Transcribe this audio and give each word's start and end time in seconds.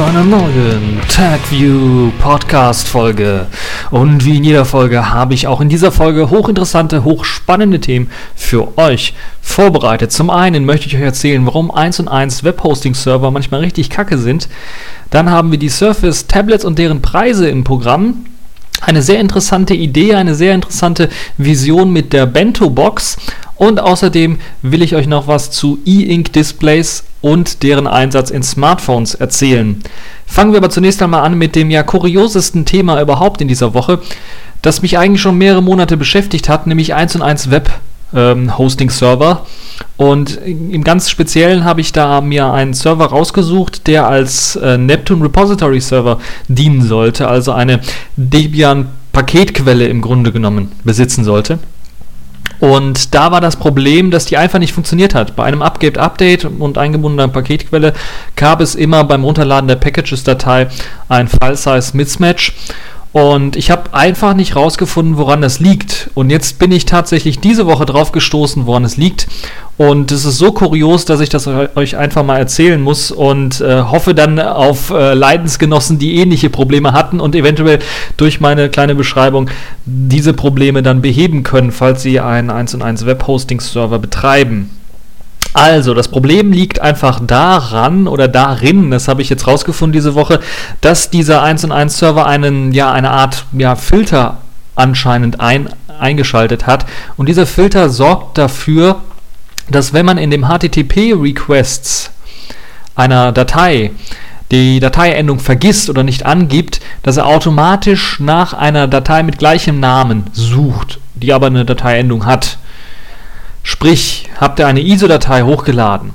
zu 0.00 0.06
einer 0.06 0.24
neuen 0.24 0.98
TagView 1.10 2.10
Podcast 2.22 2.88
Folge. 2.88 3.48
Und 3.90 4.24
wie 4.24 4.38
in 4.38 4.44
jeder 4.44 4.64
Folge 4.64 5.10
habe 5.10 5.34
ich 5.34 5.46
auch 5.46 5.60
in 5.60 5.68
dieser 5.68 5.92
Folge 5.92 6.30
hochinteressante, 6.30 7.04
hochspannende 7.04 7.80
Themen 7.80 8.10
für 8.34 8.78
euch 8.78 9.12
vorbereitet. 9.42 10.10
Zum 10.10 10.30
einen 10.30 10.64
möchte 10.64 10.86
ich 10.86 10.96
euch 10.96 11.02
erzählen, 11.02 11.44
warum 11.44 11.70
1 11.70 12.00
und 12.00 12.08
1 12.08 12.44
Webhosting 12.44 12.94
Server 12.94 13.30
manchmal 13.30 13.60
richtig 13.60 13.90
kacke 13.90 14.16
sind. 14.16 14.48
Dann 15.10 15.28
haben 15.28 15.50
wir 15.50 15.58
die 15.58 15.68
Surface 15.68 16.26
Tablets 16.26 16.64
und 16.64 16.78
deren 16.78 17.02
Preise 17.02 17.50
im 17.50 17.62
Programm 17.62 18.24
eine 18.80 19.02
sehr 19.02 19.20
interessante 19.20 19.74
Idee, 19.74 20.14
eine 20.14 20.34
sehr 20.34 20.54
interessante 20.54 21.08
Vision 21.36 21.92
mit 21.92 22.12
der 22.12 22.26
Bento 22.26 22.70
Box 22.70 23.16
und 23.56 23.78
außerdem 23.78 24.38
will 24.62 24.82
ich 24.82 24.94
euch 24.94 25.06
noch 25.06 25.26
was 25.26 25.50
zu 25.50 25.78
E-Ink 25.84 26.32
Displays 26.32 27.04
und 27.20 27.62
deren 27.62 27.86
Einsatz 27.86 28.30
in 28.30 28.42
Smartphones 28.42 29.14
erzählen. 29.14 29.82
Fangen 30.26 30.52
wir 30.52 30.58
aber 30.58 30.70
zunächst 30.70 31.02
einmal 31.02 31.24
an 31.24 31.36
mit 31.36 31.54
dem 31.56 31.70
ja 31.70 31.82
kuriosesten 31.82 32.64
Thema 32.64 33.00
überhaupt 33.02 33.42
in 33.42 33.48
dieser 33.48 33.74
Woche, 33.74 34.00
das 34.62 34.82
mich 34.82 34.96
eigentlich 34.98 35.20
schon 35.20 35.36
mehrere 35.36 35.62
Monate 35.62 35.96
beschäftigt 35.96 36.48
hat, 36.48 36.66
nämlich 36.66 36.94
1 36.94 37.16
und 37.16 37.22
1 37.22 37.50
Web 37.50 37.70
ähm, 38.14 38.56
Hosting 38.56 38.90
Server. 38.90 39.44
Und 39.96 40.38
im 40.46 40.82
ganz 40.82 41.10
Speziellen 41.10 41.64
habe 41.64 41.80
ich 41.80 41.92
da 41.92 42.20
mir 42.20 42.50
einen 42.52 42.72
Server 42.72 43.06
rausgesucht, 43.06 43.86
der 43.86 44.06
als 44.06 44.56
äh, 44.56 44.78
Neptune 44.78 45.24
Repository 45.24 45.80
Server 45.80 46.18
dienen 46.48 46.82
sollte, 46.82 47.28
also 47.28 47.52
eine 47.52 47.80
Debian 48.16 48.88
Paketquelle 49.12 49.86
im 49.88 50.00
Grunde 50.00 50.32
genommen 50.32 50.72
besitzen 50.84 51.24
sollte. 51.24 51.58
Und 52.60 53.14
da 53.14 53.32
war 53.32 53.40
das 53.40 53.56
Problem, 53.56 54.10
dass 54.10 54.26
die 54.26 54.36
einfach 54.36 54.58
nicht 54.58 54.74
funktioniert 54.74 55.14
hat. 55.14 55.34
Bei 55.34 55.44
einem 55.44 55.62
Upgate-Update 55.62 56.44
und 56.44 56.76
eingebundener 56.76 57.28
Paketquelle 57.28 57.94
gab 58.36 58.60
es 58.60 58.74
immer 58.74 59.02
beim 59.04 59.24
Runterladen 59.24 59.66
der 59.66 59.76
Packages-Datei 59.76 60.68
ein 61.08 61.28
File-Size-Mismatch. 61.28 62.52
Und 63.12 63.56
ich 63.56 63.72
habe 63.72 63.92
einfach 63.92 64.34
nicht 64.34 64.54
rausgefunden, 64.54 65.16
woran 65.16 65.40
das 65.42 65.58
liegt. 65.58 66.10
Und 66.14 66.30
jetzt 66.30 66.60
bin 66.60 66.70
ich 66.70 66.86
tatsächlich 66.86 67.40
diese 67.40 67.66
Woche 67.66 67.84
drauf 67.84 68.12
gestoßen, 68.12 68.66
woran 68.66 68.84
es 68.84 68.96
liegt. 68.96 69.26
Und 69.76 70.12
es 70.12 70.24
ist 70.24 70.38
so 70.38 70.52
kurios, 70.52 71.06
dass 71.06 71.20
ich 71.20 71.28
das 71.28 71.48
euch 71.48 71.96
einfach 71.96 72.22
mal 72.22 72.38
erzählen 72.38 72.80
muss 72.80 73.10
und 73.10 73.60
äh, 73.60 73.82
hoffe 73.82 74.14
dann 74.14 74.38
auf 74.38 74.90
äh, 74.90 75.14
Leidensgenossen, 75.14 75.98
die 75.98 76.16
ähnliche 76.16 76.50
Probleme 76.50 76.92
hatten 76.92 77.18
und 77.18 77.34
eventuell 77.34 77.80
durch 78.16 78.40
meine 78.40 78.68
kleine 78.68 78.94
Beschreibung 78.94 79.48
diese 79.86 80.32
Probleme 80.32 80.82
dann 80.82 81.00
beheben 81.00 81.42
können, 81.42 81.72
falls 81.72 82.02
sie 82.02 82.20
einen 82.20 82.50
1 82.50 82.74
und 82.74 82.82
1 82.82 83.06
Webhosting-Server 83.06 83.98
betreiben. 83.98 84.70
Also, 85.52 85.94
das 85.94 86.08
Problem 86.08 86.52
liegt 86.52 86.80
einfach 86.80 87.20
daran 87.20 88.06
oder 88.06 88.28
darin, 88.28 88.90
das 88.90 89.08
habe 89.08 89.22
ich 89.22 89.28
jetzt 89.28 89.46
rausgefunden 89.46 89.92
diese 89.92 90.14
Woche, 90.14 90.40
dass 90.80 91.10
dieser 91.10 91.42
1 91.42 91.64
und 91.64 91.72
1 91.72 91.98
Server 91.98 92.26
einen, 92.26 92.72
ja, 92.72 92.92
eine 92.92 93.10
Art 93.10 93.46
ja, 93.52 93.74
Filter 93.74 94.38
anscheinend 94.76 95.40
ein, 95.40 95.68
eingeschaltet 95.98 96.66
hat. 96.66 96.86
Und 97.16 97.28
dieser 97.28 97.46
Filter 97.46 97.90
sorgt 97.90 98.38
dafür, 98.38 99.00
dass 99.68 99.92
wenn 99.92 100.06
man 100.06 100.18
in 100.18 100.30
dem 100.30 100.46
HTTP-Requests 100.46 102.10
einer 102.94 103.32
Datei 103.32 103.90
die 104.50 104.80
Dateiendung 104.80 105.38
vergisst 105.38 105.90
oder 105.90 106.02
nicht 106.02 106.26
angibt, 106.26 106.80
dass 107.02 107.16
er 107.16 107.26
automatisch 107.26 108.18
nach 108.18 108.52
einer 108.52 108.88
Datei 108.88 109.22
mit 109.22 109.38
gleichem 109.38 109.78
Namen 109.78 110.24
sucht, 110.32 110.98
die 111.14 111.32
aber 111.32 111.46
eine 111.46 111.64
Dateiendung 111.64 112.26
hat. 112.26 112.58
Sprich, 113.62 114.28
habt 114.38 114.58
ihr 114.58 114.66
eine 114.66 114.80
ISO-Datei 114.80 115.42
hochgeladen 115.42 116.12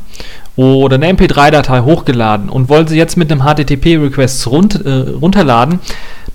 oder 0.55 0.95
eine 0.95 1.11
MP3-Datei 1.11 1.81
hochgeladen 1.81 2.49
und 2.49 2.69
wollt 2.69 2.89
sie 2.89 2.97
jetzt 2.97 3.17
mit 3.17 3.31
einem 3.31 3.41
HTTP-Request 3.43 4.47
run 4.47 4.69
äh, 4.85 5.09
runterladen, 5.11 5.79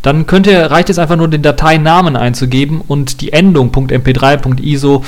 dann 0.03 0.26
könnt 0.26 0.47
ihr, 0.47 0.71
reicht 0.71 0.91
es 0.91 0.98
einfach 0.98 1.16
nur 1.16 1.28
den 1.28 1.43
Dateinamen 1.43 2.16
einzugeben 2.16 2.81
und 2.87 3.21
die 3.21 3.32
Endung 3.32 3.71
.mp3, 3.71 4.60
.iso, 4.62 5.04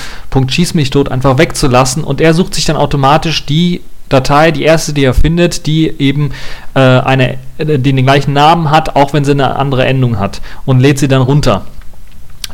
.schieß 0.48 0.74
mich 0.74 0.90
tot 0.90 1.10
einfach 1.10 1.38
wegzulassen 1.38 2.04
und 2.04 2.20
er 2.20 2.34
sucht 2.34 2.54
sich 2.54 2.64
dann 2.64 2.76
automatisch 2.76 3.46
die 3.46 3.80
Datei, 4.08 4.50
die 4.50 4.62
erste, 4.62 4.92
die 4.92 5.04
er 5.04 5.14
findet, 5.14 5.66
die 5.66 5.88
eben 5.98 6.32
äh, 6.74 6.80
eine, 6.80 7.38
äh, 7.56 7.78
die 7.78 7.94
den 7.94 8.04
gleichen 8.04 8.34
Namen 8.34 8.70
hat, 8.70 8.94
auch 8.94 9.14
wenn 9.14 9.24
sie 9.24 9.32
eine 9.32 9.56
andere 9.56 9.86
Endung 9.86 10.19
hat 10.19 10.42
und 10.66 10.80
lädt 10.80 10.98
sie 10.98 11.08
dann 11.08 11.22
runter. 11.22 11.64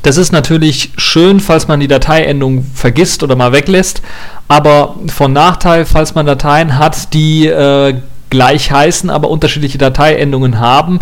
Das 0.02 0.16
ist 0.16 0.32
natürlich 0.32 0.92
schön, 0.96 1.40
falls 1.40 1.68
man 1.68 1.80
die 1.80 1.88
Dateiendung 1.88 2.64
vergisst 2.74 3.22
oder 3.22 3.36
mal 3.36 3.52
weglässt, 3.52 4.02
aber 4.46 4.96
von 5.08 5.32
Nachteil, 5.32 5.84
falls 5.84 6.14
man 6.14 6.26
Dateien 6.26 6.78
hat, 6.78 7.12
die 7.14 7.46
äh, 7.46 7.94
gleich 8.30 8.70
heißen, 8.70 9.10
aber 9.10 9.30
unterschiedliche 9.30 9.78
Dateiendungen 9.78 10.60
haben. 10.60 10.98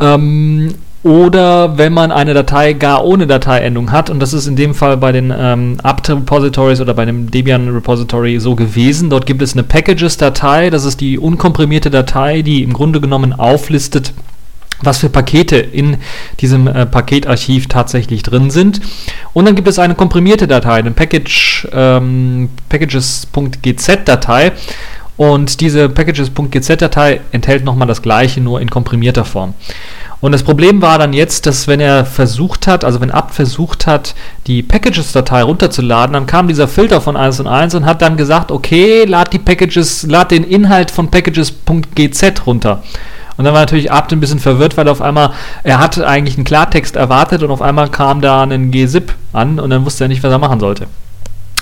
Ähm, 0.00 0.74
oder 1.04 1.78
wenn 1.78 1.92
man 1.92 2.10
eine 2.10 2.34
Datei 2.34 2.72
gar 2.72 3.04
ohne 3.04 3.26
Dateiendung 3.26 3.92
hat, 3.92 4.10
und 4.10 4.18
das 4.20 4.32
ist 4.32 4.48
in 4.48 4.56
dem 4.56 4.74
Fall 4.74 4.96
bei 4.96 5.12
den 5.12 5.32
ähm, 5.36 5.76
apt 5.82 6.10
Repositories 6.10 6.80
oder 6.80 6.92
bei 6.92 7.04
dem 7.04 7.30
Debian 7.30 7.68
Repository 7.68 8.40
so 8.40 8.56
gewesen. 8.56 9.08
Dort 9.08 9.24
gibt 9.24 9.40
es 9.40 9.52
eine 9.52 9.62
Packages-Datei, 9.62 10.70
das 10.70 10.84
ist 10.84 11.00
die 11.00 11.18
unkomprimierte 11.18 11.90
Datei, 11.90 12.42
die 12.42 12.64
im 12.64 12.72
Grunde 12.72 13.00
genommen 13.00 13.32
auflistet, 13.32 14.12
was 14.82 14.98
für 14.98 15.08
Pakete 15.08 15.56
in 15.56 15.96
diesem 16.40 16.66
äh, 16.66 16.86
Paketarchiv 16.86 17.66
tatsächlich 17.66 18.22
drin 18.22 18.50
sind. 18.50 18.80
Und 19.32 19.44
dann 19.46 19.54
gibt 19.54 19.68
es 19.68 19.78
eine 19.78 19.94
komprimierte 19.94 20.46
Datei, 20.46 20.74
eine 20.74 20.92
Package, 20.92 21.68
ähm, 21.72 22.50
Packages.gz-Datei. 22.68 24.52
Und 25.16 25.60
diese 25.60 25.88
Packages.gz-Datei 25.88 27.20
enthält 27.32 27.64
nochmal 27.64 27.88
das 27.88 28.02
gleiche, 28.02 28.40
nur 28.40 28.60
in 28.60 28.70
komprimierter 28.70 29.24
Form. 29.24 29.54
Und 30.20 30.32
das 30.32 30.42
Problem 30.42 30.82
war 30.82 30.98
dann 30.98 31.12
jetzt, 31.12 31.46
dass 31.46 31.68
wenn 31.68 31.78
er 31.78 32.04
versucht 32.04 32.66
hat, 32.66 32.84
also 32.84 33.00
wenn 33.00 33.10
apt 33.10 33.34
versucht 33.34 33.86
hat, 33.86 34.14
die 34.46 34.62
Packages-Datei 34.62 35.42
runterzuladen, 35.42 36.12
dann 36.12 36.26
kam 36.26 36.48
dieser 36.48 36.66
Filter 36.66 37.00
von 37.00 37.16
1 37.16 37.40
und 37.40 37.46
1 37.46 37.74
und 37.76 37.86
hat 37.86 38.02
dann 38.02 38.16
gesagt, 38.16 38.50
okay, 38.50 39.04
lad 39.04 39.32
die 39.32 39.38
Packages, 39.38 40.04
lad 40.04 40.32
den 40.32 40.42
Inhalt 40.44 40.90
von 40.90 41.08
Packages.gz 41.10 42.46
runter. 42.46 42.82
Und 43.38 43.44
dann 43.44 43.54
war 43.54 43.60
natürlich 43.60 43.90
Abt 43.90 44.12
ein 44.12 44.20
bisschen 44.20 44.40
verwirrt, 44.40 44.76
weil 44.76 44.88
auf 44.88 45.00
einmal, 45.00 45.30
er 45.62 45.78
hat 45.78 45.98
eigentlich 46.00 46.36
einen 46.36 46.44
Klartext 46.44 46.96
erwartet 46.96 47.42
und 47.42 47.50
auf 47.50 47.62
einmal 47.62 47.88
kam 47.88 48.20
da 48.20 48.42
ein 48.42 48.70
GZIP 48.72 49.14
an 49.32 49.60
und 49.60 49.70
dann 49.70 49.86
wusste 49.86 50.04
er 50.04 50.08
nicht, 50.08 50.22
was 50.22 50.32
er 50.32 50.38
machen 50.38 50.60
sollte. 50.60 50.88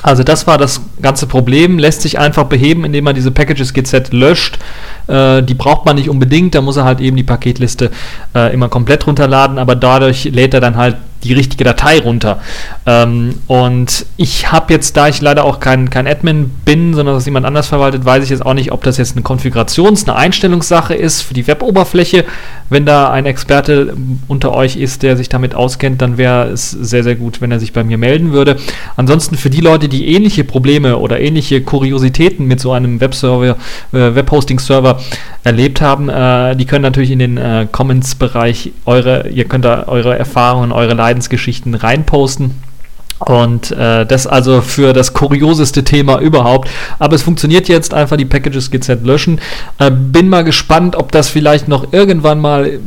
Also 0.03 0.23
das 0.23 0.47
war 0.47 0.57
das 0.57 0.81
ganze 1.03 1.27
Problem, 1.27 1.79
lässt 1.79 2.03
sich 2.03 2.19
einfach 2.19 2.45
beheben, 2.45 2.85
indem 2.85 3.05
man 3.05 3.15
diese 3.15 3.31
Packages 3.31 3.75
GZ 3.75 4.13
löscht. 4.13 4.59
Äh, 5.07 5.43
die 5.43 5.55
braucht 5.55 5.85
man 5.85 5.97
nicht 5.97 6.09
unbedingt, 6.09 6.55
da 6.55 6.61
muss 6.61 6.77
er 6.77 6.85
halt 6.85 7.01
eben 7.01 7.17
die 7.17 7.23
Paketliste 7.23 7.91
äh, 8.35 8.53
immer 8.55 8.69
komplett 8.69 9.07
runterladen, 9.07 9.59
aber 9.59 9.75
dadurch 9.75 10.25
lädt 10.25 10.55
er 10.55 10.61
dann 10.61 10.77
halt 10.77 10.97
die 11.27 11.35
richtige 11.35 11.65
Datei 11.65 11.99
runter. 11.99 12.41
Ähm, 12.87 13.35
und 13.47 14.07
ich 14.17 14.53
habe 14.53 14.73
jetzt, 14.73 14.97
da 14.97 15.09
ich 15.09 15.21
leider 15.21 15.45
auch 15.45 15.61
kein, 15.61 15.91
kein 15.91 16.07
Admin 16.07 16.51
bin, 16.65 16.95
sondern 16.95 17.15
das 17.15 17.27
jemand 17.27 17.47
anders 17.47 17.67
verwaltet, 17.69 18.05
weiß 18.05 18.25
ich 18.25 18.31
jetzt 18.31 18.45
auch 18.45 18.55
nicht, 18.55 18.73
ob 18.73 18.83
das 18.85 18.97
jetzt 18.97 19.17
eine 19.17 19.25
Konfigurations-, 19.25 20.09
eine 20.09 20.17
Einstellungssache 20.17 20.95
ist 20.95 21.23
für 21.23 21.35
die 21.35 21.47
Web-Oberfläche. 21.47 22.25
Wenn 22.69 22.85
da 22.85 23.11
ein 23.11 23.27
Experte 23.27 23.97
unter 24.29 24.53
euch 24.53 24.77
ist, 24.77 25.03
der 25.03 25.17
sich 25.17 25.29
damit 25.29 25.55
auskennt, 25.55 26.03
dann 26.03 26.19
wäre 26.19 26.49
es 26.49 26.71
sehr, 26.71 27.05
sehr 27.05 27.15
gut, 27.15 27.41
wenn 27.41 27.53
er 27.53 27.61
sich 27.61 27.73
bei 27.73 27.85
mir 27.85 27.99
melden 27.99 28.33
würde. 28.33 28.57
Ansonsten 28.97 29.37
für 29.37 29.51
die 29.51 29.61
Leute, 29.61 29.89
die 29.89 30.09
ähnliche 30.15 30.45
Probleme 30.45 30.99
oder 30.99 31.21
ähnliche 31.21 31.61
Kuriositäten 31.61 32.47
mit 32.47 32.61
so 32.61 32.73
einem 32.73 33.01
Webserver, 33.01 33.57
äh, 33.93 34.15
Webhosting-Server 34.15 35.01
erlebt 35.45 35.81
haben, 35.81 36.09
äh, 36.09 36.57
die 36.57 36.65
können 36.65 36.83
natürlich 36.83 37.11
in 37.11 37.21
den 37.21 37.37
äh, 37.37 37.67
Comments-Bereich 37.71 38.73
eure, 38.85 39.29
ihr 39.29 39.45
könnt 39.45 39.65
da 39.65 39.85
eure 39.87 40.19
Erfahrungen, 40.19 40.73
eure 40.73 40.95
Leidensgeschichten 41.17 41.75
reinposten. 41.75 42.55
Und 43.19 43.71
äh, 43.71 44.05
das 44.05 44.27
also 44.27 44.61
für 44.61 44.93
das 44.93 45.15
kurioseste 45.15 45.85
Thema 45.85 46.21
überhaupt. 46.21 46.69
Aber 46.99 47.17
es 47.17 47.23
funktioniert 47.23 47.67
jetzt 47.67 47.95
einfach, 47.95 48.19
die 48.19 48.27
Packages 48.27 48.71
GZ 48.71 49.07
löschen. 49.07 49.41
Äh, 49.79 49.91
bin 49.91 50.29
mal 50.29 50.45
gespannt, 50.45 50.97
ob 50.97 51.13
das 51.13 51.31
vielleicht 51.31 51.67
noch 51.67 51.95
irgendwann 51.95 52.41
mal 52.41 52.67
äh, 52.67 52.79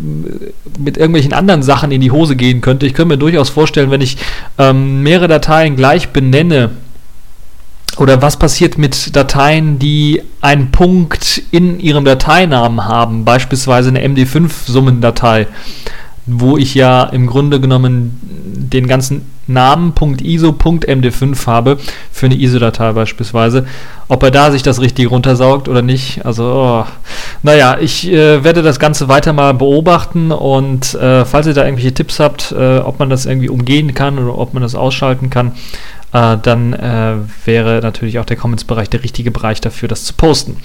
mit 0.77 0.97
irgendwelchen 0.97 1.33
anderen 1.33 1.63
Sachen 1.63 1.91
in 1.91 1.99
die 1.99 2.11
Hose 2.11 2.35
gehen 2.35 2.61
könnte. 2.61 2.85
Ich 2.85 2.93
könnte 2.93 3.15
mir 3.15 3.17
durchaus 3.17 3.49
vorstellen, 3.49 3.89
wenn 3.89 4.01
ich 4.01 4.17
ähm, 4.59 5.01
mehrere 5.01 5.27
Dateien 5.27 5.75
gleich 5.75 6.09
benenne, 6.09 6.69
oder 7.97 8.21
was 8.21 8.37
passiert 8.37 8.77
mit 8.77 9.15
Dateien, 9.15 9.77
die 9.77 10.21
einen 10.41 10.71
Punkt 10.71 11.41
in 11.51 11.79
ihrem 11.79 12.05
Dateinamen 12.05 12.85
haben, 12.85 13.25
beispielsweise 13.25 13.89
eine 13.89 14.07
MD5-Summendatei, 14.07 15.47
wo 16.31 16.57
ich 16.57 16.75
ja 16.75 17.03
im 17.03 17.27
Grunde 17.27 17.59
genommen 17.59 18.19
den 18.71 18.87
ganzen 18.87 19.23
Namen 19.47 19.93
.iso.md5 19.93 21.47
habe, 21.47 21.77
für 22.11 22.27
eine 22.27 22.35
ISO-Datei 22.35 22.91
beispielsweise, 22.93 23.65
ob 24.07 24.21
er 24.23 24.31
da 24.31 24.51
sich 24.51 24.63
das 24.63 24.79
richtig 24.79 25.09
runtersaugt 25.09 25.67
oder 25.67 25.81
nicht. 25.81 26.25
Also, 26.25 26.43
oh. 26.43 26.85
naja, 27.41 27.77
ich 27.79 28.07
äh, 28.07 28.43
werde 28.43 28.61
das 28.61 28.79
Ganze 28.79 29.07
weiter 29.07 29.33
mal 29.33 29.53
beobachten 29.53 30.31
und 30.31 30.93
äh, 30.93 31.25
falls 31.25 31.47
ihr 31.47 31.53
da 31.53 31.65
irgendwelche 31.65 31.93
Tipps 31.93 32.19
habt, 32.19 32.51
äh, 32.51 32.77
ob 32.77 32.99
man 32.99 33.09
das 33.09 33.25
irgendwie 33.25 33.49
umgehen 33.49 33.93
kann 33.93 34.19
oder 34.19 34.37
ob 34.37 34.53
man 34.53 34.61
das 34.63 34.75
ausschalten 34.75 35.29
kann, 35.29 35.53
äh, 36.11 36.37
dann 36.41 36.73
äh, 36.73 37.15
wäre 37.45 37.81
natürlich 37.81 38.19
auch 38.19 38.25
der 38.25 38.37
Comments-Bereich 38.37 38.89
der 38.89 39.03
richtige 39.03 39.31
Bereich 39.31 39.61
dafür, 39.61 39.87
das 39.87 40.05
zu 40.05 40.13
posten. 40.13 40.57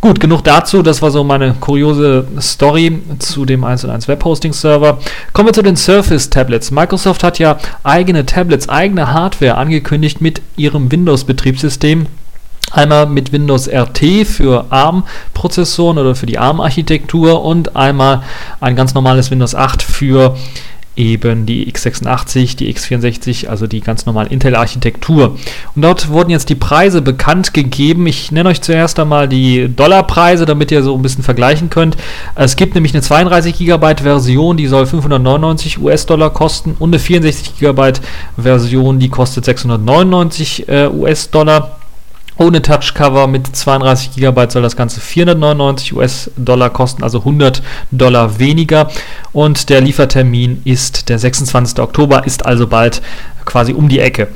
Gut, 0.00 0.20
genug 0.20 0.44
dazu. 0.44 0.82
Das 0.82 1.02
war 1.02 1.10
so 1.10 1.24
meine 1.24 1.54
kuriose 1.54 2.26
Story 2.40 3.02
zu 3.18 3.44
dem 3.44 3.64
1 3.64 3.84
und 3.84 3.90
1 3.90 4.06
Webhosting-Server. 4.06 4.98
Kommen 5.32 5.48
wir 5.48 5.52
zu 5.52 5.62
den 5.62 5.76
Surface-Tablets. 5.76 6.70
Microsoft 6.70 7.24
hat 7.24 7.38
ja 7.38 7.58
eigene 7.82 8.26
Tablets, 8.26 8.68
eigene 8.68 9.12
Hardware 9.12 9.56
angekündigt 9.56 10.20
mit 10.20 10.42
ihrem 10.56 10.92
Windows-Betriebssystem. 10.92 12.06
Einmal 12.72 13.06
mit 13.06 13.32
Windows 13.32 13.68
RT 13.68 14.26
für 14.26 14.66
ARM-Prozessoren 14.70 15.98
oder 15.98 16.14
für 16.14 16.26
die 16.26 16.38
ARM-Architektur 16.38 17.44
und 17.44 17.76
einmal 17.76 18.22
ein 18.60 18.76
ganz 18.76 18.92
normales 18.92 19.30
Windows 19.30 19.54
8 19.54 19.82
für 19.82 20.36
eben 20.96 21.46
die 21.46 21.70
x86, 21.70 22.56
die 22.56 22.74
x64, 22.74 23.48
also 23.48 23.66
die 23.66 23.80
ganz 23.80 24.06
normale 24.06 24.30
Intel-Architektur. 24.30 25.36
Und 25.74 25.82
dort 25.82 26.08
wurden 26.08 26.30
jetzt 26.30 26.48
die 26.48 26.54
Preise 26.54 27.02
bekannt 27.02 27.52
gegeben. 27.54 28.06
Ich 28.06 28.32
nenne 28.32 28.48
euch 28.48 28.62
zuerst 28.62 28.98
einmal 28.98 29.28
die 29.28 29.68
Dollarpreise, 29.68 30.46
damit 30.46 30.72
ihr 30.72 30.82
so 30.82 30.94
ein 30.94 31.02
bisschen 31.02 31.22
vergleichen 31.22 31.70
könnt. 31.70 31.96
Es 32.34 32.56
gibt 32.56 32.74
nämlich 32.74 32.94
eine 32.94 33.02
32 33.02 33.58
GB 33.58 33.96
Version, 34.02 34.56
die 34.56 34.66
soll 34.66 34.86
599 34.86 35.78
US-Dollar 35.78 36.30
kosten 36.30 36.76
und 36.78 36.90
eine 36.90 36.98
64 36.98 37.58
GB 37.58 37.92
Version, 38.36 38.98
die 38.98 39.08
kostet 39.08 39.44
699 39.44 40.68
äh, 40.68 40.88
US-Dollar. 40.88 41.76
Ohne 42.38 42.60
Touchcover 42.60 43.26
mit 43.26 43.54
32 43.54 44.12
GB 44.16 44.50
soll 44.50 44.62
das 44.62 44.76
Ganze 44.76 45.00
499 45.00 45.94
US-Dollar 45.94 46.70
kosten, 46.70 47.02
also 47.02 47.20
100 47.20 47.62
Dollar 47.90 48.38
weniger. 48.38 48.90
Und 49.32 49.70
der 49.70 49.80
Liefertermin 49.80 50.60
ist 50.64 51.08
der 51.08 51.18
26. 51.18 51.78
Oktober, 51.78 52.26
ist 52.26 52.44
also 52.44 52.66
bald 52.66 53.00
quasi 53.44 53.72
um 53.72 53.88
die 53.88 54.00
Ecke. 54.00 54.28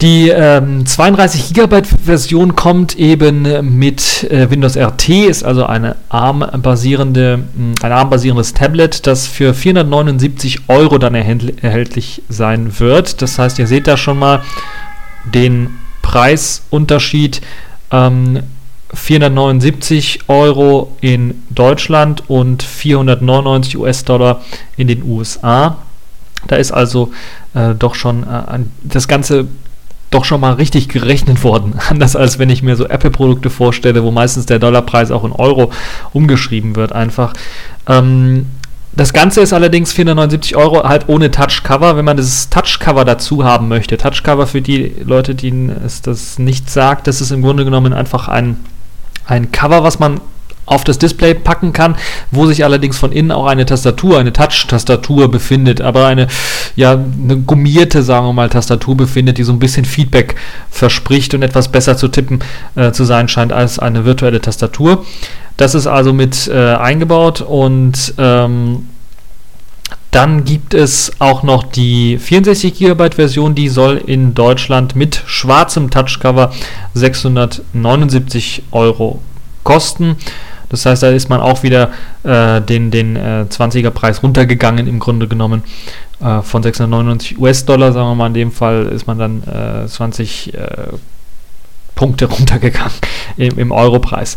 Die 0.00 0.30
ähm, 0.30 0.86
32 0.86 1.52
GB 1.52 1.82
Version 2.02 2.56
kommt 2.56 2.96
eben 2.96 3.78
mit 3.78 4.24
äh, 4.30 4.50
Windows 4.50 4.74
RT, 4.78 5.10
ist 5.10 5.44
also 5.44 5.66
eine 5.66 5.96
ARM-basierende, 6.08 7.40
ein 7.82 7.92
ARM-basierendes 7.92 8.54
Tablet, 8.54 9.06
das 9.06 9.26
für 9.26 9.52
479 9.52 10.68
Euro 10.68 10.96
dann 10.96 11.14
erhältlich 11.14 12.22
sein 12.30 12.80
wird. 12.80 13.20
Das 13.20 13.38
heißt, 13.38 13.58
ihr 13.58 13.66
seht 13.66 13.86
da 13.86 13.98
schon 13.98 14.18
mal 14.18 14.40
den 15.34 15.79
Preisunterschied 16.10 17.40
ähm, 17.92 18.42
479 18.92 20.22
Euro 20.26 20.96
in 21.00 21.42
Deutschland 21.50 22.28
und 22.28 22.64
499 22.64 23.78
US-Dollar 23.78 24.40
in 24.76 24.88
den 24.88 25.04
USA. 25.04 25.76
Da 26.48 26.56
ist 26.56 26.72
also 26.72 27.12
äh, 27.54 27.76
doch 27.76 27.94
schon 27.94 28.24
äh, 28.24 28.58
das 28.82 29.06
Ganze 29.06 29.46
doch 30.10 30.24
schon 30.24 30.40
mal 30.40 30.54
richtig 30.54 30.88
gerechnet 30.88 31.44
worden. 31.44 31.74
Anders 31.88 32.16
als 32.16 32.40
wenn 32.40 32.50
ich 32.50 32.64
mir 32.64 32.74
so 32.74 32.88
Apple-Produkte 32.88 33.48
vorstelle, 33.48 34.02
wo 34.02 34.10
meistens 34.10 34.46
der 34.46 34.58
Dollarpreis 34.58 35.12
auch 35.12 35.22
in 35.22 35.30
Euro 35.30 35.70
umgeschrieben 36.12 36.74
wird, 36.74 36.90
einfach. 36.90 37.34
Ähm, 37.86 38.46
das 39.00 39.14
Ganze 39.14 39.40
ist 39.40 39.54
allerdings 39.54 39.94
479 39.94 40.56
Euro 40.56 40.86
halt 40.86 41.08
ohne 41.08 41.30
Touchcover. 41.30 41.96
Wenn 41.96 42.04
man 42.04 42.18
das 42.18 42.50
Touchcover 42.50 43.06
dazu 43.06 43.44
haben 43.44 43.66
möchte, 43.66 43.96
Touchcover 43.96 44.46
für 44.46 44.60
die 44.60 44.94
Leute, 45.02 45.34
denen 45.34 45.70
es 45.70 46.02
das 46.02 46.38
nicht 46.38 46.68
sagt, 46.68 47.06
das 47.06 47.22
ist 47.22 47.30
im 47.30 47.40
Grunde 47.40 47.64
genommen 47.64 47.94
einfach 47.94 48.28
ein, 48.28 48.58
ein 49.24 49.52
Cover, 49.52 49.82
was 49.84 50.00
man 50.00 50.20
auf 50.70 50.84
das 50.84 50.98
Display 50.98 51.34
packen 51.34 51.72
kann, 51.72 51.96
wo 52.30 52.46
sich 52.46 52.64
allerdings 52.64 52.96
von 52.96 53.10
innen 53.10 53.32
auch 53.32 53.46
eine 53.46 53.66
Tastatur, 53.66 54.18
eine 54.18 54.32
Touch-Tastatur 54.32 55.28
befindet, 55.28 55.80
aber 55.80 56.06
eine, 56.06 56.28
ja, 56.76 56.92
eine 56.92 57.38
gummierte, 57.38 58.04
sagen 58.04 58.26
wir 58.26 58.32
mal, 58.32 58.48
Tastatur 58.48 58.96
befindet, 58.96 59.38
die 59.38 59.42
so 59.42 59.52
ein 59.52 59.58
bisschen 59.58 59.84
Feedback 59.84 60.36
verspricht 60.70 61.34
und 61.34 61.42
etwas 61.42 61.68
besser 61.68 61.96
zu 61.96 62.06
tippen 62.06 62.38
äh, 62.76 62.92
zu 62.92 63.04
sein 63.04 63.26
scheint 63.26 63.52
als 63.52 63.80
eine 63.80 64.04
virtuelle 64.04 64.40
Tastatur. 64.40 65.04
Das 65.56 65.74
ist 65.74 65.88
also 65.88 66.12
mit 66.12 66.46
äh, 66.46 66.74
eingebaut 66.74 67.40
und 67.40 68.14
ähm, 68.16 68.86
dann 70.12 70.44
gibt 70.44 70.72
es 70.72 71.12
auch 71.18 71.42
noch 71.42 71.64
die 71.64 72.16
64 72.18 72.74
GB 72.74 73.10
Version, 73.16 73.56
die 73.56 73.68
soll 73.68 73.96
in 73.96 74.34
Deutschland 74.34 74.94
mit 74.94 75.20
schwarzem 75.26 75.90
Touchcover 75.90 76.52
679 76.94 78.62
Euro 78.70 79.20
kosten. 79.64 80.16
Das 80.70 80.86
heißt, 80.86 81.02
da 81.02 81.10
ist 81.10 81.28
man 81.28 81.40
auch 81.40 81.62
wieder 81.62 81.90
äh, 82.22 82.60
den, 82.60 82.90
den 82.90 83.16
äh, 83.16 83.44
20er 83.48 83.90
Preis 83.90 84.22
runtergegangen 84.22 84.86
im 84.86 84.98
Grunde 84.98 85.28
genommen. 85.28 85.62
Äh, 86.20 86.42
von 86.42 86.62
699 86.62 87.38
US-Dollar, 87.38 87.92
sagen 87.92 88.08
wir 88.08 88.14
mal, 88.14 88.28
in 88.28 88.34
dem 88.34 88.52
Fall 88.52 88.86
ist 88.86 89.06
man 89.06 89.18
dann 89.18 89.42
20 89.86 90.54
äh, 90.54 90.58
Punkte 91.94 92.24
runtergegangen 92.30 92.94
im, 93.36 93.58
im 93.58 93.72
Europreis. 93.72 94.36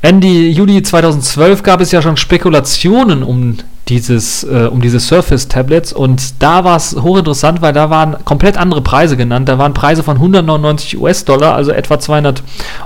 Ende 0.00 0.28
Juli 0.28 0.80
2012 0.82 1.64
gab 1.64 1.80
es 1.80 1.90
ja 1.90 2.00
schon 2.00 2.16
Spekulationen 2.16 3.24
um 3.24 3.56
dieses, 3.88 4.44
äh, 4.44 4.68
um 4.70 4.80
diese 4.80 5.00
Surface-Tablets 5.00 5.92
und 5.92 6.40
da 6.42 6.62
war 6.62 6.76
es 6.76 6.94
hochinteressant, 6.94 7.62
weil 7.62 7.72
da 7.72 7.90
waren 7.90 8.16
komplett 8.24 8.56
andere 8.56 8.80
Preise 8.80 9.16
genannt. 9.16 9.48
Da 9.48 9.58
waren 9.58 9.74
Preise 9.74 10.02
von 10.02 10.16
199 10.16 11.00
US-Dollar, 11.00 11.54
also 11.54 11.72
etwa 11.72 11.98
200 11.98 12.42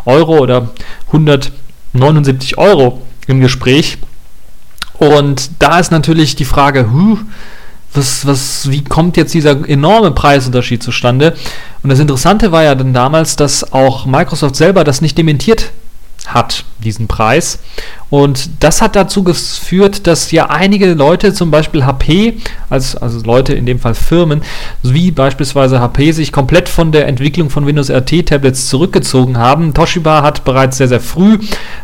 Euro 0.06 0.38
oder 0.38 0.70
179 1.94 2.58
Euro 2.58 3.02
im 3.26 3.40
Gespräch. 3.40 3.98
Und 4.94 5.50
da 5.58 5.78
ist 5.78 5.90
natürlich 5.90 6.36
die 6.36 6.44
Frage, 6.44 6.90
huh, 6.92 7.18
was, 7.94 8.26
was, 8.26 8.70
wie 8.70 8.82
kommt 8.82 9.16
jetzt 9.16 9.34
dieser 9.34 9.68
enorme 9.68 10.12
Preisunterschied 10.12 10.82
zustande? 10.82 11.34
Und 11.82 11.90
das 11.90 11.98
Interessante 11.98 12.52
war 12.52 12.62
ja 12.62 12.74
dann 12.74 12.94
damals, 12.94 13.36
dass 13.36 13.72
auch 13.72 14.06
Microsoft 14.06 14.56
selber 14.56 14.84
das 14.84 15.00
nicht 15.00 15.18
dementiert 15.18 15.72
hat, 16.26 16.64
diesen 16.82 17.08
Preis. 17.08 17.58
Und 18.10 18.62
das 18.62 18.82
hat 18.82 18.94
dazu 18.94 19.22
geführt, 19.22 20.06
dass 20.06 20.30
ja 20.32 20.50
einige 20.50 20.92
Leute, 20.92 21.32
zum 21.32 21.50
Beispiel 21.50 21.86
HP, 21.86 22.36
als, 22.68 22.94
also 22.94 23.20
Leute 23.24 23.54
in 23.54 23.64
dem 23.64 23.78
Fall 23.78 23.94
Firmen, 23.94 24.42
wie 24.82 25.10
beispielsweise 25.10 25.80
HP, 25.80 26.12
sich 26.12 26.30
komplett 26.30 26.68
von 26.68 26.92
der 26.92 27.08
Entwicklung 27.08 27.48
von 27.48 27.66
Windows 27.66 27.90
RT 27.90 28.26
Tablets 28.26 28.68
zurückgezogen 28.68 29.38
haben. 29.38 29.72
Toshiba 29.72 30.22
hat 30.22 30.44
bereits 30.44 30.76
sehr, 30.76 30.88
sehr 30.88 31.00
früh 31.00 31.38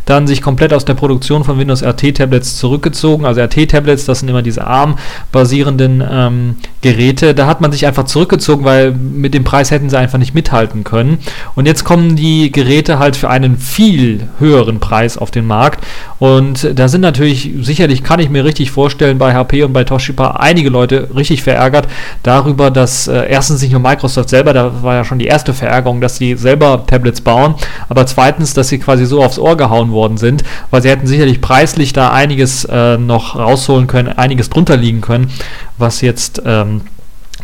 dann 0.05 0.27
sich 0.27 0.43
komplett 0.43 0.75
aus 0.75 0.85
der 0.85 0.95
Produktion 0.95 1.45
von 1.45 1.59
Windows 1.59 1.83
RT 1.83 2.17
Tablets 2.17 2.57
zurückgezogen. 2.59 3.25
Also 3.25 3.41
RT 3.41 3.71
Tablets, 3.71 4.05
das 4.05 4.21
sind 4.21 4.29
immer 4.29 4.43
diese 4.43 4.67
ARM-basierenden 4.67 6.05
ähm, 6.11 6.57
Geräte. 6.83 7.35
Da 7.35 7.47
hat 7.47 7.63
man 7.63 7.73
sich 7.73 7.87
einfach 7.87 8.05
zurückgezogen, 8.05 8.67
weil 8.67 8.93
mit 8.93 9.33
dem 9.33 9.45
Preis 9.45 9.71
hätten 9.71 9.89
sie 9.89 9.99
einfach 9.99 10.19
nicht 10.19 10.35
mithalten 10.35 10.85
können. 10.85 11.19
Und 11.55 11.65
jetzt 11.65 11.85
kommen 11.85 12.17
die 12.17 12.53
Geräte 12.53 12.99
halt 12.99 13.17
für 13.17 13.31
einen 13.31 13.57
viel 13.57 14.28
höheren 14.39 14.81
Preis 14.81 15.19
auf 15.19 15.31
den 15.31 15.47
Markt. 15.47 15.85
Und 16.19 16.79
da 16.79 16.89
sind 16.89 17.01
natürlich, 17.01 17.51
sicherlich 17.61 18.03
kann 18.03 18.21
ich 18.21 18.31
mir 18.31 18.45
richtig 18.45 18.71
vorstellen, 18.71 19.19
bei 19.19 19.35
HP 19.35 19.63
und 19.63 19.73
bei 19.73 19.85
Toshiba 19.85 20.33
einige 20.33 20.69
Leute 20.69 21.09
richtig 21.15 21.43
verärgert 21.43 21.89
darüber, 22.23 22.71
dass 22.71 23.09
äh, 23.09 23.29
erstens 23.29 23.63
nicht 23.63 23.73
nur 23.73 23.81
Microsoft 23.81 24.29
selber, 24.29 24.53
da 24.53 24.83
war 24.83 24.95
ja 24.95 25.05
schon 25.05 25.19
die 25.19 25.27
erste 25.27 25.55
Verärgerung, 25.55 26.01
dass 26.01 26.17
sie 26.17 26.35
selber 26.37 26.85
Tablets 26.87 27.21
bauen, 27.21 27.55
aber 27.89 28.07
zweitens, 28.07 28.55
dass 28.55 28.69
sie 28.69 28.79
quasi 28.79 29.07
so 29.07 29.23
aufs 29.23 29.39
Ohr 29.39 29.57
gehauen 29.57 29.91
worden 29.91 30.17
sind, 30.17 30.45
weil 30.71 30.83
sie 30.83 30.91
hätten 30.91 31.07
sicherlich 31.07 31.41
preislich 31.41 31.93
da 31.93 32.11
einiges 32.11 32.65
äh, 32.65 32.97
noch 32.99 33.37
rausholen 33.37 33.87
können, 33.87 34.09
einiges 34.09 34.51
drunter 34.51 34.77
liegen 34.77 35.01
können, 35.01 35.31
was 35.77 36.01
jetzt 36.01 36.43
ähm, 36.45 36.83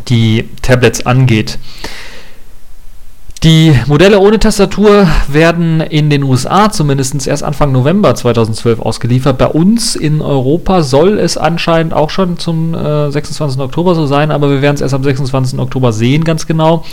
die 0.09 0.49
Tablets 0.63 1.07
angeht. 1.07 1.59
Die 3.45 3.79
Modelle 3.85 4.21
ohne 4.21 4.39
Tastatur 4.39 5.07
werden 5.29 5.83
in 5.83 6.09
den 6.09 6.23
USA 6.23 6.71
zumindest 6.71 7.27
erst 7.27 7.43
Anfang 7.43 7.73
November 7.73 8.15
2012 8.15 8.81
ausgeliefert. 8.81 9.37
Bei 9.37 9.49
uns 9.49 9.97
in 9.97 10.23
Europa 10.23 10.83
soll 10.83 11.19
es 11.19 11.37
anscheinend 11.37 11.93
auch 11.93 12.09
schon 12.09 12.39
zum 12.39 12.73
äh, 12.73 13.11
26. 13.11 13.61
Oktober 13.61 13.95
so 13.95 14.07
sein, 14.07 14.31
aber 14.31 14.49
wir 14.49 14.63
werden 14.63 14.77
es 14.77 14.81
erst 14.81 14.95
am 14.95 15.05
26. 15.05 15.59
Oktober 15.59 15.93
sehen, 15.93 16.25
ganz 16.25 16.47
genau. 16.47 16.87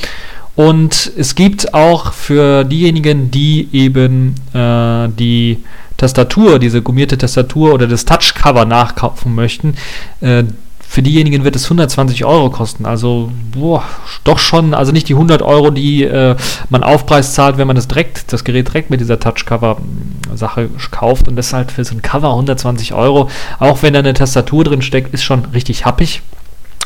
Und 0.58 1.13
es 1.15 1.36
gibt 1.36 1.74
auch 1.74 2.12
für 2.12 2.65
diejenigen, 2.65 3.31
die 3.31 3.70
eben 3.72 4.36
äh, 4.53 5.08
die 5.08 5.63
Tastatur, 5.96 6.60
diese 6.60 6.81
gummierte 6.81 7.17
Tastatur 7.17 7.74
oder 7.74 7.88
das 7.88 8.03
Touchcover 8.03 8.65
nachkaufen 8.65 9.34
möchten, 9.34 9.75
äh, 10.20 10.43
für 10.91 11.01
diejenigen 11.01 11.45
wird 11.45 11.55
es 11.55 11.63
120 11.63 12.25
Euro 12.25 12.50
kosten. 12.50 12.86
Also 12.86 13.31
boah, 13.55 13.81
doch 14.25 14.39
schon, 14.39 14.74
also 14.74 14.91
nicht 14.91 15.07
die 15.07 15.13
100 15.13 15.41
Euro, 15.41 15.69
die 15.69 16.03
äh, 16.03 16.36
man 16.69 16.83
Aufpreis 16.83 17.33
zahlt, 17.33 17.57
wenn 17.57 17.65
man 17.65 17.77
das 17.77 17.88
direkt, 17.88 18.33
das 18.33 18.43
Gerät 18.43 18.67
direkt 18.67 18.89
mit 18.89 19.00
dieser 19.00 19.17
Touchcover-Sache 19.17 20.69
kauft. 20.91 21.29
Und 21.29 21.38
deshalb 21.38 21.71
für 21.71 21.86
so 21.86 21.95
ein 21.95 22.01
Cover 22.01 22.31
120 22.31 22.93
Euro, 22.93 23.29
auch 23.60 23.83
wenn 23.83 23.93
da 23.93 24.00
eine 24.00 24.13
Tastatur 24.13 24.65
drin 24.65 24.81
steckt, 24.81 25.13
ist 25.13 25.24
schon 25.24 25.45
richtig 25.53 25.86
happig. 25.86 26.24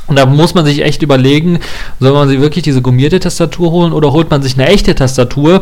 Und 0.07 0.17
da 0.17 0.25
muss 0.25 0.53
man 0.53 0.65
sich 0.65 0.83
echt 0.83 1.01
überlegen, 1.01 1.59
soll 1.99 2.13
man 2.13 2.27
sich 2.27 2.39
wirklich 2.39 2.63
diese 2.63 2.81
gummierte 2.81 3.19
Tastatur 3.19 3.71
holen 3.71 3.93
oder 3.93 4.11
holt 4.11 4.29
man 4.29 4.41
sich 4.41 4.53
eine 4.53 4.67
echte 4.67 4.93
Tastatur 4.93 5.61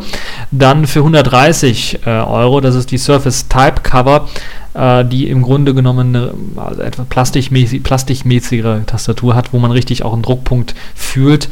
dann 0.51 0.85
für 0.85 0.99
130 0.99 1.99
äh, 2.05 2.09
Euro. 2.09 2.59
Das 2.59 2.75
ist 2.75 2.91
die 2.91 2.97
Surface 2.97 3.47
Type 3.47 3.81
Cover 3.83 4.27
äh, 4.73 5.05
die 5.05 5.29
im 5.29 5.41
Grunde 5.41 5.73
genommen 5.73 6.15
eine 6.15 6.33
also 6.61 6.81
etwas 6.81 7.05
plastikmäßig, 7.07 7.83
plastikmäßigere 7.83 8.85
Tastatur 8.85 9.35
hat, 9.35 9.53
wo 9.53 9.59
man 9.59 9.71
richtig 9.71 10.03
auch 10.03 10.13
einen 10.13 10.23
Druckpunkt 10.23 10.75
fühlt. 10.95 11.49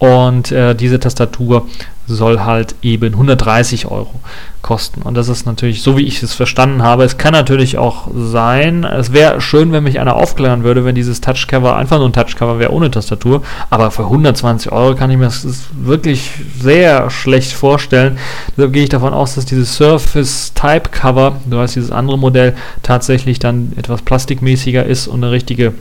Und 0.00 0.50
äh, 0.50 0.74
diese 0.74 0.98
Tastatur 0.98 1.66
soll 2.06 2.40
halt 2.40 2.74
eben 2.80 3.12
130 3.12 3.86
Euro 3.86 4.14
kosten. 4.62 5.02
Und 5.02 5.14
das 5.14 5.28
ist 5.28 5.44
natürlich, 5.44 5.82
so 5.82 5.98
wie 5.98 6.06
ich 6.06 6.22
es 6.22 6.32
verstanden 6.32 6.82
habe, 6.82 7.04
es 7.04 7.18
kann 7.18 7.32
natürlich 7.32 7.76
auch 7.76 8.08
sein, 8.14 8.84
es 8.84 9.12
wäre 9.12 9.42
schön, 9.42 9.72
wenn 9.72 9.84
mich 9.84 10.00
einer 10.00 10.16
aufklären 10.16 10.64
würde, 10.64 10.86
wenn 10.86 10.94
dieses 10.94 11.20
Touchcover 11.20 11.76
einfach 11.76 11.98
nur 11.98 12.08
ein 12.08 12.14
Touchcover 12.14 12.58
wäre 12.58 12.72
ohne 12.72 12.90
Tastatur, 12.90 13.42
aber 13.68 13.90
für 13.90 14.04
120 14.04 14.72
Euro 14.72 14.94
kann 14.94 15.10
ich 15.10 15.18
mir 15.18 15.24
das 15.24 15.46
wirklich 15.72 16.30
sehr 16.58 17.10
schlecht 17.10 17.52
vorstellen. 17.52 18.18
Deshalb 18.56 18.72
gehe 18.72 18.84
ich 18.84 18.88
davon 18.88 19.12
aus, 19.12 19.34
dass 19.34 19.44
dieses 19.44 19.76
Surface 19.76 20.54
Type 20.54 20.88
Cover, 20.90 21.36
du 21.44 21.58
weißt, 21.58 21.76
dieses 21.76 21.90
andere 21.90 22.18
Modell, 22.18 22.56
tatsächlich 22.82 23.38
dann 23.38 23.74
etwas 23.76 24.00
plastikmäßiger 24.00 24.84
ist 24.84 25.08
und 25.08 25.22
eine 25.22 25.30
richtige 25.30 25.74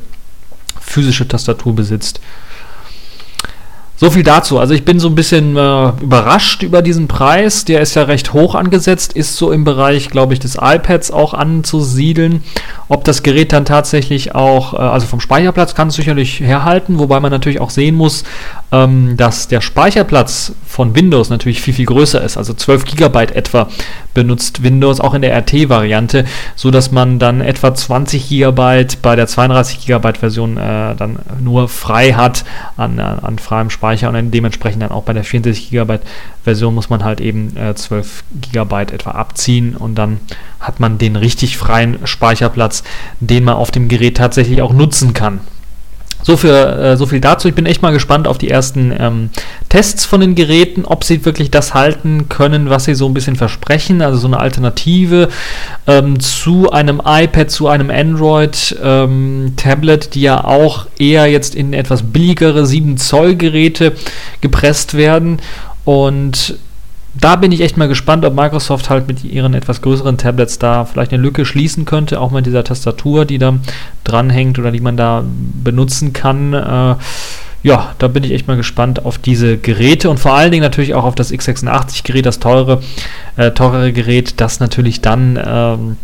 physische 0.82 1.26
Tastatur 1.26 1.74
besitzt. 1.74 2.20
So 4.02 4.10
viel 4.10 4.24
dazu. 4.24 4.60
Also 4.60 4.74
ich 4.74 4.86
bin 4.86 4.98
so 4.98 5.10
ein 5.10 5.16
bisschen 5.16 5.58
äh, 5.58 5.90
überrascht 6.02 6.64
über 6.64 6.82
diesen 6.82 7.10
Preis. 7.10 7.66
Der 7.66 7.82
ist 7.82 7.96
ja 7.96 8.04
recht 8.04 8.32
hoch 8.32 8.56
angesetzt, 8.56 9.12
ist 9.12 9.36
so 9.36 9.52
im 9.52 9.66
Bereich, 9.66 10.10
glaube 10.10 10.32
ich, 10.32 10.40
des 10.40 10.56
iPads 10.56 11.12
auch 11.12 11.34
anzusiedeln. 11.34 12.42
Ob 12.88 13.04
das 13.04 13.24
Gerät 13.24 13.52
dann 13.52 13.66
tatsächlich 13.66 14.34
auch, 14.34 14.74
äh, 14.74 14.78
also 14.78 15.06
vom 15.06 15.20
Speicherplatz 15.20 15.76
kann 15.76 15.90
es 15.90 15.96
sicherlich 15.96 16.40
herhalten, 16.40 16.98
wobei 16.98 17.20
man 17.20 17.30
natürlich 17.30 17.60
auch 17.60 17.72
sehen 17.72 17.96
muss, 17.96 18.24
ähm, 18.72 19.18
dass 19.18 19.50
der 19.50 19.60
Speicherplatz 19.60 20.54
von 20.66 20.96
Windows 20.96 21.30
natürlich 21.30 21.60
viel, 21.60 21.74
viel 21.74 21.86
größer 21.86 22.22
ist. 22.24 22.38
Also 22.38 22.54
12 22.54 22.86
GB 22.86 23.20
etwa 23.34 23.68
benutzt 24.14 24.64
Windows 24.64 25.00
auch 25.00 25.14
in 25.14 25.22
der 25.22 25.36
RT-Variante, 25.38 26.26
so 26.56 26.72
dass 26.72 26.92
man 26.92 27.20
dann 27.20 27.42
etwa 27.42 27.74
20 27.74 28.30
GB 28.30 28.86
bei 29.02 29.16
der 29.16 29.28
32 29.28 29.86
GB 29.86 30.14
Version 30.20 30.58
äh, 30.58 30.96
dann 30.96 31.20
nur 31.40 31.70
frei 31.70 32.14
hat 32.14 32.46
an, 32.78 33.00
an 33.00 33.40
freiem 33.40 33.70
Speicher. 33.70 34.10
Und 34.10 34.32
dementsprechend 34.32 34.82
dann 34.82 34.92
auch 34.92 35.04
bei 35.04 35.14
der 35.14 35.24
64 35.24 35.70
GB 35.70 36.00
Version 36.44 36.76
muss 36.76 36.90
man 36.90 37.04
halt 37.04 37.22
eben 37.22 37.56
äh, 37.58 37.76
12 37.76 38.24
GB 38.52 38.82
etwa 38.82 39.12
abziehen 39.12 39.76
und 39.76 39.96
dann 39.96 40.20
hat 40.60 40.80
man 40.80 40.98
den 40.98 41.16
richtig 41.16 41.58
freien 41.58 42.00
Speicherplatz, 42.06 42.84
den 43.20 43.44
man 43.44 43.56
auf 43.56 43.72
dem 43.72 43.88
Gerät 43.88 44.18
tatsächlich 44.18 44.62
auch 44.62 44.74
nutzen 44.74 45.14
kann. 45.14 45.42
So, 46.22 46.36
für, 46.36 46.78
äh, 46.78 46.98
so 46.98 47.06
viel 47.06 47.22
dazu. 47.22 47.48
Ich 47.48 47.56
bin 47.56 47.66
echt 47.66 47.82
mal 47.82 47.92
gespannt 47.92 48.28
auf 48.28 48.38
die 48.38 48.50
ersten 48.50 48.94
ähm, 48.98 49.30
Tests 49.70 50.04
von 50.06 50.20
den 50.20 50.36
Geräten, 50.36 50.84
ob 50.86 51.04
sie 51.04 51.26
wirklich 51.26 51.50
das 51.50 51.74
halten 51.74 52.30
können, 52.30 52.70
was 52.70 52.86
sie 52.86 52.94
so 52.94 53.08
ein 53.08 53.14
bisschen 53.14 53.38
versprechen. 53.38 54.02
Also 54.02 54.20
so 54.20 54.28
eine 54.28 54.40
Alternative 54.40 55.30
ähm, 55.88 56.20
zu 56.20 56.72
einem 56.72 57.02
iPad, 57.04 57.50
zu 57.50 57.68
einem 57.68 57.90
Android-Tablet, 57.90 60.06
ähm, 60.06 60.12
die 60.14 60.22
ja 60.22 60.44
auch 60.44 60.88
eher 60.98 61.28
jetzt 61.28 61.56
in 61.56 61.74
etwas 61.74 62.04
billigere 62.04 62.66
7 62.66 62.98
Zoll 62.98 63.36
Geräte 63.36 63.94
gepresst 64.42 64.96
werden. 64.96 65.38
Und 65.86 66.60
da 67.22 67.36
bin 67.36 67.52
ich 67.52 67.62
echt 67.62 67.78
mal 67.78 67.88
gespannt, 67.88 68.26
ob 68.26 68.34
Microsoft 68.34 68.90
halt 68.90 69.08
mit 69.08 69.24
ihren 69.24 69.54
etwas 69.54 69.82
größeren 69.82 70.18
Tablets 70.18 70.60
da 70.60 70.86
vielleicht 70.86 71.14
eine 71.14 71.22
Lücke 71.22 71.46
schließen 71.46 71.86
könnte, 71.86 72.20
auch 72.20 72.32
mit 72.32 72.46
dieser 72.46 72.64
Tastatur, 72.64 73.26
die 73.26 73.38
da 73.38 73.56
dranhängt 74.04 74.60
oder 74.60 74.72
die 74.72 74.80
man 74.80 74.98
da 74.98 75.24
benutzen 75.64 76.14
kann. 76.14 76.54
Äh, 76.54 76.96
ja, 77.62 77.94
da 77.98 78.08
bin 78.08 78.24
ich 78.24 78.32
echt 78.32 78.48
mal 78.48 78.56
gespannt 78.56 79.06
auf 79.06 79.18
diese 79.18 79.58
Geräte 79.58 80.10
und 80.10 80.20
vor 80.20 80.34
allen 80.34 80.52
Dingen 80.52 80.64
natürlich 80.64 80.94
auch 80.94 81.04
auf 81.04 81.16
das 81.16 81.32
x86-Gerät, 81.32 82.26
das 82.26 82.40
teure, 82.40 82.82
äh, 83.36 83.52
teurere 83.52 83.92
Gerät, 83.92 84.40
das 84.40 84.62
natürlich 84.62 85.02
dann 85.02 85.38
ähm, 85.46 85.98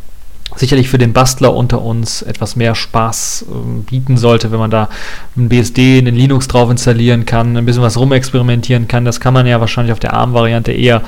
sicherlich 0.56 0.90
für 0.90 0.98
den 0.98 1.14
Bastler 1.14 1.54
unter 1.54 1.82
uns 1.82 2.22
etwas 2.22 2.56
mehr 2.56 2.76
Spaß 2.76 3.46
äh, 3.50 3.82
bieten 3.90 4.18
sollte, 4.18 4.52
wenn 4.52 4.60
man 4.60 4.72
da 4.72 4.90
ein 5.36 5.50
BSD, 5.50 6.00
einen 6.00 6.16
Linux 6.16 6.48
drauf 6.48 6.70
installieren 6.70 7.26
kann, 7.26 7.58
ein 7.58 7.66
bisschen 7.66 7.82
was 7.84 7.98
rumexperimentieren 7.98 8.88
kann. 8.88 9.06
Das 9.06 9.20
kann 9.20 9.34
man 9.34 9.48
ja 9.48 9.60
wahrscheinlich 9.60 9.94
auf 9.94 10.00
der 10.00 10.14
ARM-Variante 10.14 10.72
eher 10.72 11.02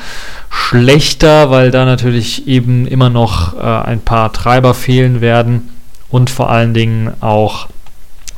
schlechter, 0.50 1.50
weil 1.50 1.72
da 1.72 1.86
natürlich 1.86 2.48
eben 2.48 2.88
immer 2.88 3.10
noch 3.10 3.58
äh, 3.58 3.62
ein 3.62 4.00
paar 4.00 4.34
Treiber 4.34 4.74
fehlen 4.74 5.22
werden 5.22 5.70
und 6.10 6.30
vor 6.30 6.50
allen 6.50 6.74
Dingen 6.74 7.13
auch 7.22 7.68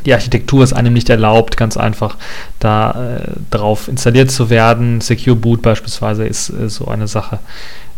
die 0.05 0.13
Architektur 0.13 0.63
es 0.63 0.73
einem 0.73 0.93
nicht 0.93 1.09
erlaubt, 1.09 1.57
ganz 1.57 1.77
einfach 1.77 2.15
da 2.59 3.17
äh, 3.17 3.31
drauf 3.51 3.87
installiert 3.87 4.31
zu 4.31 4.49
werden. 4.49 5.01
Secure 5.01 5.35
Boot 5.35 5.61
beispielsweise 5.61 6.25
ist 6.25 6.49
äh, 6.49 6.69
so 6.69 6.87
eine 6.87 7.07
Sache, 7.07 7.39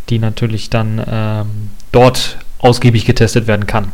die 0.10 0.20
natürlich 0.20 0.70
dann 0.70 1.03
ähm, 1.08 1.70
dort 1.91 2.38
ausgiebig 2.62 3.06
getestet 3.06 3.48
werden 3.48 3.68
kann. 3.68 3.91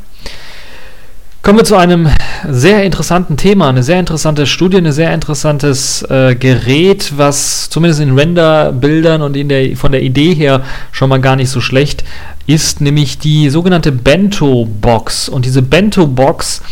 Kommen 1.48 1.60
wir 1.60 1.64
zu 1.64 1.78
einem 1.78 2.10
sehr 2.50 2.84
interessanten 2.84 3.38
Thema, 3.38 3.70
eine 3.70 3.82
sehr 3.82 4.02
interessante 4.02 4.46
Studie, 4.46 4.78
ein 4.78 4.92
sehr 4.92 5.14
interessantes 5.14 6.02
äh, 6.10 6.36
Gerät, 6.36 7.14
was 7.16 7.70
zumindest 7.70 8.02
in 8.02 8.18
Render-Bildern 8.20 9.22
und 9.22 9.38
in 9.38 9.48
der, 9.48 9.78
von 9.78 9.94
der 9.94 10.02
Idee 10.02 10.34
her 10.34 10.64
schon 10.92 11.08
mal 11.08 11.22
gar 11.22 11.38
nicht 11.38 11.50
so 11.50 11.62
schlecht 11.62 12.04
ist, 12.48 12.82
nämlich 12.82 13.18
die 13.20 13.50
sogenannte 13.50 13.94
Bento-Box. 13.94 15.30
Und 15.30 15.46
diese 15.46 15.62
Bento-Box, 15.62 16.64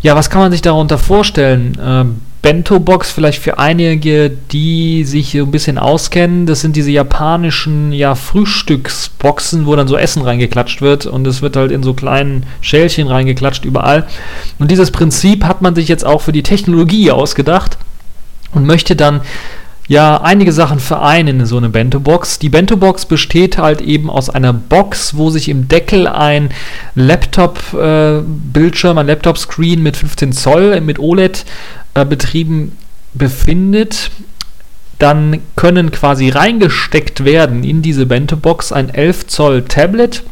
ja, 0.00 0.16
was 0.16 0.30
kann 0.30 0.40
man 0.40 0.52
sich 0.52 0.62
darunter 0.62 0.96
vorstellen? 0.96 1.76
Ähm, 1.78 2.20
Bento-Box 2.42 3.10
vielleicht 3.10 3.42
für 3.42 3.58
einige, 3.58 4.30
die 4.30 5.04
sich 5.04 5.32
so 5.32 5.38
ein 5.38 5.50
bisschen 5.50 5.76
auskennen. 5.76 6.46
Das 6.46 6.60
sind 6.60 6.76
diese 6.76 6.90
japanischen 6.90 7.92
ja, 7.92 8.14
Frühstücksboxen, 8.14 9.66
wo 9.66 9.74
dann 9.74 9.88
so 9.88 9.96
Essen 9.96 10.22
reingeklatscht 10.22 10.80
wird 10.80 11.06
und 11.06 11.26
es 11.26 11.42
wird 11.42 11.56
halt 11.56 11.72
in 11.72 11.82
so 11.82 11.94
kleinen 11.94 12.46
Schälchen 12.60 13.08
reingeklatscht 13.08 13.64
überall. 13.64 14.06
Und 14.58 14.70
dieses 14.70 14.92
Prinzip 14.92 15.44
hat 15.44 15.62
man 15.62 15.74
sich 15.74 15.88
jetzt 15.88 16.06
auch 16.06 16.20
für 16.20 16.32
die 16.32 16.44
Technologie 16.44 17.10
ausgedacht 17.10 17.76
und 18.52 18.66
möchte 18.66 18.94
dann 18.94 19.20
ja 19.88 20.20
einige 20.20 20.52
Sachen 20.52 20.78
vereinen 20.78 21.40
in 21.40 21.46
so 21.46 21.56
eine 21.56 21.70
Bento-Box. 21.70 22.38
Die 22.38 22.50
Bento-Box 22.50 23.06
besteht 23.06 23.58
halt 23.58 23.80
eben 23.80 24.10
aus 24.10 24.30
einer 24.30 24.52
Box, 24.52 25.16
wo 25.16 25.30
sich 25.30 25.48
im 25.48 25.66
Deckel 25.66 26.06
ein 26.06 26.50
Laptop-Bildschirm, 26.94 28.96
äh, 28.96 29.00
ein 29.00 29.06
Laptop-Screen 29.06 29.82
mit 29.82 29.96
15 29.96 30.32
Zoll 30.32 30.80
mit 30.82 30.98
OLED 30.98 31.44
äh, 31.94 32.04
betrieben 32.04 32.76
befindet, 33.14 34.10
dann 34.98 35.40
können 35.56 35.90
quasi 35.90 36.28
reingesteckt 36.28 37.24
werden 37.24 37.64
in 37.64 37.82
diese 37.82 38.06
Bento-Box 38.06 38.72
ein 38.72 38.90
11 38.90 39.28
Zoll 39.28 39.62
Tablet, 39.62 40.22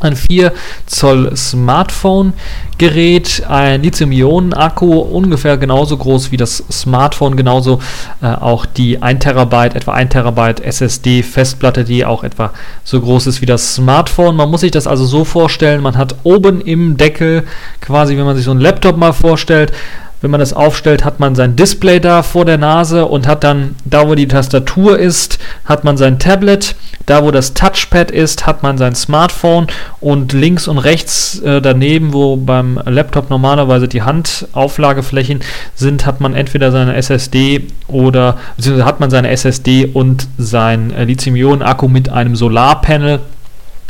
ein 0.00 0.16
4 0.16 0.52
Zoll 0.86 1.36
Smartphone 1.36 2.32
Gerät, 2.78 3.42
ein 3.46 3.82
Lithium-Ionen-Akku, 3.82 5.00
ungefähr 5.00 5.58
genauso 5.58 5.98
groß 5.98 6.32
wie 6.32 6.38
das 6.38 6.64
Smartphone, 6.72 7.36
genauso 7.36 7.78
äh, 8.22 8.26
auch 8.26 8.64
die 8.64 9.02
1 9.02 9.22
Terabyte, 9.22 9.74
etwa 9.74 9.92
1 9.92 10.10
Terabyte 10.10 10.60
SSD-Festplatte, 10.60 11.84
die 11.84 12.06
auch 12.06 12.24
etwa 12.24 12.52
so 12.82 13.00
groß 13.00 13.26
ist 13.26 13.42
wie 13.42 13.46
das 13.46 13.74
Smartphone. 13.74 14.34
Man 14.34 14.50
muss 14.50 14.62
sich 14.62 14.70
das 14.70 14.86
also 14.86 15.04
so 15.04 15.24
vorstellen, 15.24 15.82
man 15.82 15.98
hat 15.98 16.16
oben 16.22 16.62
im 16.62 16.96
Deckel, 16.96 17.44
quasi 17.82 18.16
wenn 18.16 18.24
man 18.24 18.36
sich 18.36 18.46
so 18.46 18.50
einen 18.50 18.60
Laptop 18.60 18.96
mal 18.96 19.12
vorstellt, 19.12 19.72
wenn 20.20 20.30
man 20.30 20.40
das 20.40 20.52
aufstellt, 20.52 21.04
hat 21.04 21.18
man 21.18 21.34
sein 21.34 21.56
Display 21.56 21.98
da 21.98 22.22
vor 22.22 22.44
der 22.44 22.58
Nase 22.58 23.06
und 23.06 23.26
hat 23.26 23.42
dann, 23.42 23.76
da 23.84 24.06
wo 24.06 24.14
die 24.14 24.28
Tastatur 24.28 24.98
ist, 24.98 25.38
hat 25.64 25.82
man 25.84 25.96
sein 25.96 26.18
Tablet, 26.18 26.76
da 27.06 27.24
wo 27.24 27.30
das 27.30 27.54
Touchpad 27.54 28.10
ist, 28.10 28.46
hat 28.46 28.62
man 28.62 28.76
sein 28.76 28.94
Smartphone 28.94 29.66
und 30.00 30.32
links 30.32 30.68
und 30.68 30.78
rechts 30.78 31.38
äh, 31.40 31.62
daneben, 31.62 32.12
wo 32.12 32.36
beim 32.36 32.78
Laptop 32.84 33.30
normalerweise 33.30 33.88
die 33.88 34.02
Handauflageflächen 34.02 35.40
sind, 35.74 36.04
hat 36.04 36.20
man 36.20 36.34
entweder 36.34 36.70
seine 36.70 36.94
SSD 36.96 37.68
oder 37.88 38.36
beziehungsweise 38.56 38.86
hat 38.86 39.00
man 39.00 39.10
seine 39.10 39.30
SSD 39.30 39.86
und 39.86 40.28
sein 40.36 40.92
äh, 40.92 41.04
Lithium-Ionen-Akku 41.04 41.88
mit 41.88 42.10
einem 42.10 42.36
Solarpanel, 42.36 43.20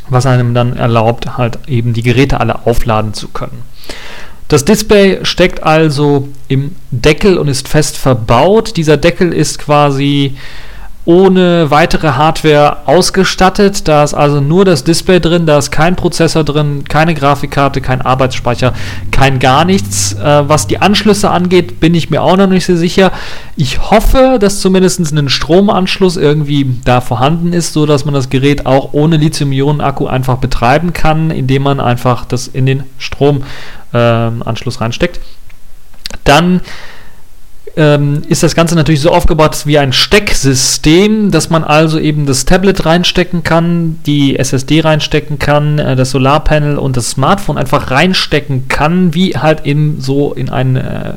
was 0.09 0.27
einem 0.27 0.55
dann 0.55 0.77
erlaubt, 0.77 1.37
halt 1.37 1.59
eben 1.67 1.93
die 1.93 2.03
Geräte 2.03 2.41
alle 2.41 2.67
aufladen 2.67 3.15
zu 3.15 3.29
können. 3.29 3.63
Das 4.51 4.65
Display 4.65 5.21
steckt 5.23 5.63
also 5.63 6.29
im 6.49 6.75
Deckel 6.91 7.39
und 7.39 7.47
ist 7.47 7.69
fest 7.69 7.97
verbaut. 7.97 8.77
Dieser 8.77 8.97
Deckel 8.97 9.33
ist 9.33 9.61
quasi 9.61 10.35
ohne 11.05 11.71
weitere 11.71 12.09
Hardware 12.09 12.79
ausgestattet. 12.87 13.89
Da 13.89 14.05
ist 14.05 14.15
also 14.15 14.41
nur 14.41 14.65
das 14.65 14.85
Display 14.85 15.21
drin, 15.21 15.47
da 15.47 15.59
ist 15.59 15.71
kein 15.71 15.97
Prozessor 15.97 16.45
drin, 16.45 16.85
keine 16.89 17.15
Grafikkarte, 17.15 17.81
kein 17.81 18.03
Arbeitsspeicher, 18.03 18.75
kein 19.11 19.39
gar 19.39 19.65
nichts. 19.65 20.13
Äh, 20.15 20.49
was 20.49 20.67
die 20.67 20.79
Anschlüsse 20.79 21.31
angeht, 21.31 21.81
bin 21.81 21.95
ich 21.95 22.11
mir 22.11 22.23
auch 22.23 22.37
noch 22.37 22.47
nicht 22.47 22.67
so 22.67 22.77
sicher. 22.77 23.13
Ich 23.57 23.91
hoffe, 23.91 24.39
dass 24.39 24.61
zumindest 24.61 25.01
ein 25.01 25.29
Stromanschluss 25.29 26.17
irgendwie 26.17 26.67
da 26.85 27.01
vorhanden 27.01 27.53
ist, 27.53 27.73
sodass 27.73 28.05
man 28.05 28.15
das 28.15 28.29
Gerät 28.29 28.67
auch 28.67 28.93
ohne 28.93 29.17
Lithium-Ionen-Akku 29.17 30.07
einfach 30.07 30.37
betreiben 30.37 30.93
kann, 30.93 31.31
indem 31.31 31.63
man 31.63 31.81
einfach 31.81 32.25
das 32.25 32.47
in 32.47 32.67
den 32.67 32.85
Strom 32.99 33.43
ähm, 33.95 34.43
Anschluss 34.45 34.81
reinsteckt. 34.81 35.21
Dann 36.25 36.61
ähm, 37.77 38.23
ist 38.29 38.43
das 38.43 38.55
Ganze 38.55 38.75
natürlich 38.75 39.01
so 39.01 39.11
aufgebaut 39.11 39.63
wie 39.65 39.79
ein 39.79 39.93
Stecksystem, 39.93 41.31
dass 41.31 41.51
man 41.51 41.65
also 41.65 41.99
eben 41.99 42.27
das 42.27 42.45
Tablet 42.45 42.85
reinstecken 42.85 43.43
kann, 43.43 43.99
die 44.07 44.39
SSD 44.39 44.81
reinstecken 44.81 45.39
kann, 45.39 45.79
äh, 45.79 45.97
das 45.97 46.11
Solarpanel 46.11 46.79
und 46.79 46.97
das 46.97 47.11
Smartphone 47.11 47.59
einfach 47.59 47.91
reinstecken 47.91 48.69
kann, 48.69 49.15
wie 49.15 49.37
halt 49.37 49.67
eben 49.67 50.01
so 50.01 50.33
in, 50.33 50.51
ein, 50.51 50.77
äh, 50.77 51.15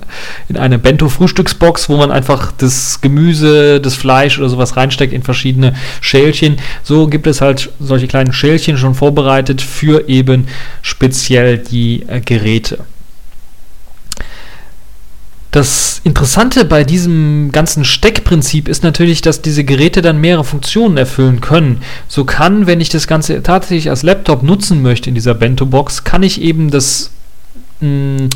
in 0.50 0.58
eine 0.58 0.80
Bento-Frühstücksbox, 0.80 1.90
wo 1.90 1.98
man 1.98 2.12
einfach 2.12 2.52
das 2.52 3.02
Gemüse, 3.02 3.82
das 3.82 3.96
Fleisch 3.96 4.40
oder 4.40 4.50
sowas 4.50 4.78
reinsteckt 4.78 5.14
in 5.14 5.24
verschiedene 5.24 5.74
Schälchen. 6.02 6.58
So 6.84 7.08
gibt 7.08 7.28
es 7.28 7.42
halt 7.42 7.72
solche 7.80 8.08
kleinen 8.08 8.34
Schälchen 8.34 8.78
schon 8.78 8.96
vorbereitet 8.96 9.62
für 9.62 10.08
eben 10.08 10.48
speziell 10.82 11.58
die 11.58 12.04
äh, 12.08 12.22
Geräte. 12.22 12.80
Das 15.54 16.02
Interessante 16.04 16.66
bei 16.66 16.84
diesem 16.84 17.52
ganzen 17.52 17.86
Steckprinzip 17.86 18.68
ist 18.68 18.84
natürlich, 18.84 19.22
dass 19.22 19.44
diese 19.44 19.64
Geräte 19.64 20.02
dann 20.02 20.20
mehrere 20.20 20.44
Funktionen 20.44 20.98
erfüllen 20.98 21.42
können. 21.42 21.84
So 22.08 22.26
kann, 22.26 22.66
wenn 22.66 22.82
ich 22.82 22.90
das 22.90 23.06
Ganze 23.06 23.44
tatsächlich 23.44 23.92
als 23.92 24.02
Laptop 24.02 24.42
nutzen 24.42 24.82
möchte 24.82 25.10
in 25.10 25.16
dieser 25.16 25.36
Bento-Box, 25.36 26.06
kann 26.06 26.24
ich 26.24 26.42
eben 26.42 26.72
das 26.72 27.12
mh, 27.82 27.88
hm, 28.18 28.30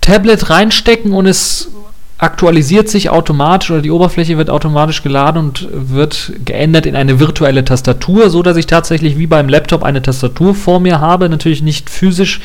Tablet 0.00 0.48
reinstecken 0.48 1.12
und 1.12 1.26
es 1.26 1.68
aktualisiert 2.18 2.88
sich 2.88 3.10
automatisch 3.10 3.70
oder 3.70 3.82
die 3.82 3.90
Oberfläche 3.90 4.38
wird 4.38 4.48
automatisch 4.48 5.02
geladen 5.02 5.38
und 5.38 5.68
wird 5.70 6.32
geändert 6.44 6.86
in 6.86 6.96
eine 6.96 7.20
virtuelle 7.20 7.64
Tastatur, 7.64 8.30
so 8.30 8.42
dass 8.42 8.56
ich 8.56 8.66
tatsächlich 8.66 9.18
wie 9.18 9.26
beim 9.26 9.50
Laptop 9.50 9.82
eine 9.82 10.00
Tastatur 10.00 10.54
vor 10.54 10.80
mir 10.80 11.00
habe. 11.00 11.28
Natürlich 11.28 11.62
nicht 11.62 11.90
physisch 11.90 12.40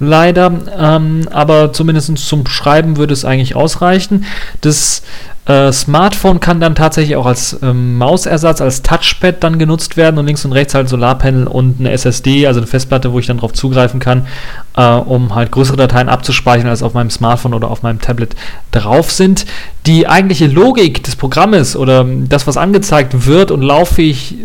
leider, 0.00 0.52
ähm, 0.76 1.28
aber 1.30 1.72
zumindest 1.72 2.18
zum 2.18 2.46
Schreiben 2.48 2.96
würde 2.96 3.12
es 3.12 3.24
eigentlich 3.24 3.54
ausreichen. 3.54 4.24
Das 4.62 5.02
äh, 5.46 5.72
Smartphone 5.72 6.40
kann 6.40 6.58
dann 6.58 6.74
tatsächlich 6.74 7.16
auch 7.16 7.26
als 7.26 7.58
ähm, 7.62 7.98
Mausersatz, 7.98 8.62
als 8.62 8.80
Touchpad 8.82 9.44
dann 9.44 9.58
genutzt 9.58 9.96
werden 9.98 10.18
und 10.18 10.24
links 10.24 10.44
und 10.46 10.52
rechts 10.52 10.74
halt 10.74 10.88
Solarpanel 10.88 11.46
und 11.46 11.80
eine 11.80 11.90
SSD, 11.90 12.46
also 12.46 12.60
eine 12.60 12.66
Festplatte, 12.66 13.12
wo 13.12 13.18
ich 13.18 13.26
dann 13.26 13.36
drauf 13.36 13.52
zugreifen 13.52 14.00
kann, 14.00 14.26
äh, 14.74 14.86
um 14.86 15.34
halt 15.34 15.52
größere 15.52 15.76
Dateien 15.76 16.08
abzuspeichern, 16.08 16.68
als 16.68 16.82
auf 16.82 16.94
meinem 16.94 17.10
Smartphone 17.10 17.52
oder 17.52 17.70
auf 17.70 17.82
meinem 17.82 18.00
Tablet 18.00 18.34
drauf 18.70 19.12
sind. 19.12 19.44
Die 19.86 20.08
eigentliche 20.08 20.46
Logik 20.46 21.02
des 21.04 21.16
Programmes 21.16 21.76
oder 21.76 22.06
das, 22.06 22.46
was 22.46 22.56
angezeigt 22.56 23.26
wird 23.26 23.50
und 23.50 23.60
lauffähig 23.60 24.36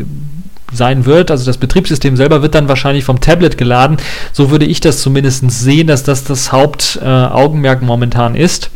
sein 0.74 1.06
wird. 1.06 1.32
Also 1.32 1.46
das 1.46 1.58
Betriebssystem 1.58 2.18
selber 2.18 2.42
wird 2.42 2.56
dann 2.56 2.68
wahrscheinlich 2.68 3.06
vom 3.06 3.22
Tablet 3.22 3.58
geladen. 3.58 3.98
So 4.34 4.52
würde 4.52 4.66
ich 4.66 4.82
das 4.82 5.00
zumindest 5.02 5.50
sehen, 5.50 5.88
dass 5.88 6.04
das 6.04 6.26
das 6.26 6.52
Hauptaugenmerk 6.52 7.82
äh, 7.82 7.86
momentan 7.86 8.36
ist. 8.36 8.70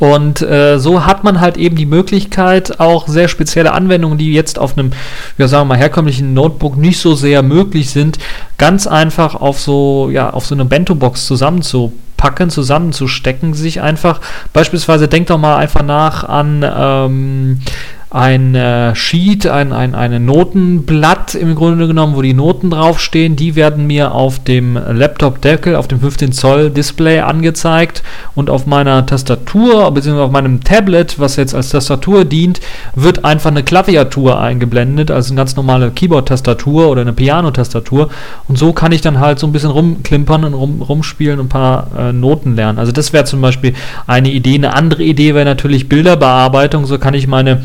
Und 0.00 0.40
äh, 0.40 0.78
so 0.78 1.04
hat 1.04 1.24
man 1.24 1.40
halt 1.40 1.58
eben 1.58 1.76
die 1.76 1.86
Möglichkeit, 1.86 2.80
auch 2.80 3.06
sehr 3.06 3.28
spezielle 3.28 3.72
Anwendungen, 3.72 4.16
die 4.16 4.32
jetzt 4.32 4.58
auf 4.58 4.76
einem, 4.76 4.92
ja 5.36 5.46
sagen 5.46 5.68
wir 5.68 5.74
mal, 5.74 5.78
herkömmlichen 5.78 6.32
Notebook 6.32 6.78
nicht 6.78 6.98
so 6.98 7.14
sehr 7.14 7.42
möglich 7.42 7.90
sind, 7.90 8.18
ganz 8.56 8.86
einfach 8.86 9.34
auf 9.34 9.60
so, 9.60 10.08
ja, 10.10 10.30
auf 10.30 10.46
so 10.46 10.54
eine 10.54 10.64
Bento-Box 10.64 11.26
zusammenzupacken, 11.26 12.48
zusammenzustecken, 12.48 13.52
sich 13.52 13.82
einfach, 13.82 14.22
beispielsweise 14.54 15.06
denkt 15.06 15.28
doch 15.28 15.38
mal 15.38 15.56
einfach 15.56 15.82
nach 15.82 16.24
an, 16.24 16.64
ähm, 16.64 17.60
ein 18.10 18.56
äh, 18.56 18.92
Sheet, 18.96 19.46
ein, 19.46 19.72
ein, 19.72 19.94
ein 19.94 20.24
Notenblatt 20.24 21.36
im 21.36 21.54
Grunde 21.54 21.86
genommen, 21.86 22.16
wo 22.16 22.22
die 22.22 22.34
Noten 22.34 22.70
draufstehen. 22.70 23.36
Die 23.36 23.54
werden 23.54 23.86
mir 23.86 24.12
auf 24.12 24.42
dem 24.42 24.74
Laptop-Deckel, 24.76 25.76
auf 25.76 25.86
dem 25.86 26.00
15 26.00 26.32
Zoll 26.32 26.70
Display 26.70 27.20
angezeigt 27.20 28.02
und 28.34 28.50
auf 28.50 28.66
meiner 28.66 29.06
Tastatur, 29.06 29.88
bzw. 29.92 30.18
auf 30.18 30.32
meinem 30.32 30.64
Tablet, 30.64 31.20
was 31.20 31.36
jetzt 31.36 31.54
als 31.54 31.68
Tastatur 31.68 32.24
dient, 32.24 32.60
wird 32.96 33.24
einfach 33.24 33.50
eine 33.50 33.62
Klaviatur 33.62 34.40
eingeblendet, 34.40 35.12
also 35.12 35.30
eine 35.32 35.38
ganz 35.38 35.54
normale 35.54 35.92
Keyboard-Tastatur 35.92 36.88
oder 36.88 37.02
eine 37.02 37.12
Piano-Tastatur. 37.12 38.10
Und 38.48 38.58
so 38.58 38.72
kann 38.72 38.90
ich 38.90 39.02
dann 39.02 39.20
halt 39.20 39.38
so 39.38 39.46
ein 39.46 39.52
bisschen 39.52 39.70
rumklimpern 39.70 40.44
und 40.44 40.54
rum, 40.54 40.82
rumspielen 40.82 41.38
und 41.38 41.46
ein 41.46 41.48
paar 41.48 41.86
äh, 41.96 42.12
Noten 42.12 42.56
lernen. 42.56 42.80
Also 42.80 42.90
das 42.90 43.12
wäre 43.12 43.24
zum 43.24 43.40
Beispiel 43.40 43.74
eine 44.08 44.30
Idee. 44.32 44.54
Eine 44.54 44.74
andere 44.74 45.04
Idee 45.04 45.36
wäre 45.36 45.44
natürlich 45.44 45.88
Bilderbearbeitung. 45.88 46.86
So 46.86 46.98
kann 46.98 47.14
ich 47.14 47.28
meine 47.28 47.62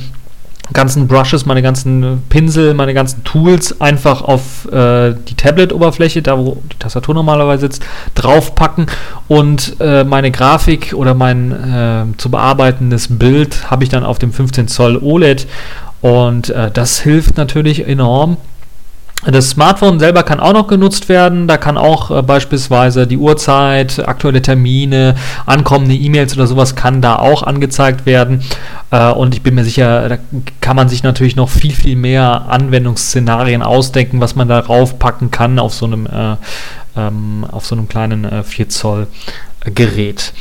ganzen 0.74 1.08
Brushes, 1.08 1.46
meine 1.46 1.62
ganzen 1.62 2.24
Pinsel, 2.30 2.74
meine 2.74 2.94
ganzen 2.94 3.24
Tools 3.24 3.80
einfach 3.80 4.22
auf 4.22 4.66
äh, 4.72 5.14
die 5.14 5.36
Tablet-Oberfläche, 5.36 6.22
da 6.22 6.38
wo 6.38 6.62
die 6.72 6.78
Tastatur 6.78 7.14
normalerweise 7.14 7.62
sitzt, 7.62 7.84
draufpacken 8.16 8.88
und 9.28 9.76
äh, 9.80 10.04
meine 10.04 10.32
Grafik 10.32 10.94
oder 10.94 11.14
mein 11.14 11.52
äh, 11.52 12.18
zu 12.18 12.32
bearbeitendes 12.32 13.18
Bild 13.18 13.70
habe 13.70 13.84
ich 13.84 13.90
dann 13.90 14.04
auf 14.04 14.20
dem 14.20 14.34
15 14.34 14.68
Zoll 14.68 14.98
OLED 14.98 15.48
und 16.02 16.50
äh, 16.50 16.72
das 16.72 17.00
hilft 17.00 17.38
natürlich 17.38 17.88
enorm 17.88 18.38
das 19.24 19.50
Smartphone 19.50 20.00
selber 20.00 20.24
kann 20.24 20.40
auch 20.40 20.54
noch 20.54 20.68
genutzt 20.68 21.10
werden. 21.10 21.48
Da 21.48 21.58
kann 21.58 21.78
auch 21.78 22.12
äh, 22.12 22.22
beispielsweise 22.22 23.08
die 23.08 23.18
Uhrzeit, 23.18 24.08
aktuelle 24.08 24.42
Termine, 24.42 25.16
ankommende 25.46 25.96
E-Mails 25.96 26.36
oder 26.36 26.48
sowas 26.48 26.76
kann 26.76 27.02
da 27.02 27.16
auch 27.16 27.42
angezeigt 27.42 28.06
werden. 28.06 28.44
Äh, 28.92 29.12
und 29.12 29.34
ich 29.34 29.42
bin 29.42 29.56
mir 29.56 29.64
sicher, 29.64 30.10
da 30.10 30.18
kann 30.62 30.76
man 30.76 30.90
sich 30.90 31.02
natürlich 31.02 31.36
noch 31.36 31.50
viel, 31.50 31.74
viel 31.74 31.96
mehr 31.96 32.46
Anwendungsszenarien 32.50 33.64
ausdenken, 33.64 34.22
was 34.22 34.36
man 34.36 34.48
darauf 34.48 35.00
packen 35.00 35.32
kann 35.32 35.58
auf 35.58 35.74
so 35.74 35.86
einem, 35.86 36.06
äh, 36.06 36.36
ähm, 36.96 37.46
auf 37.52 37.66
so 37.66 37.76
einem 37.76 37.88
kleinen 37.88 38.26
äh, 38.26 38.44
4 38.44 38.70
Zoll 38.70 39.08
Gerät. 39.74 40.34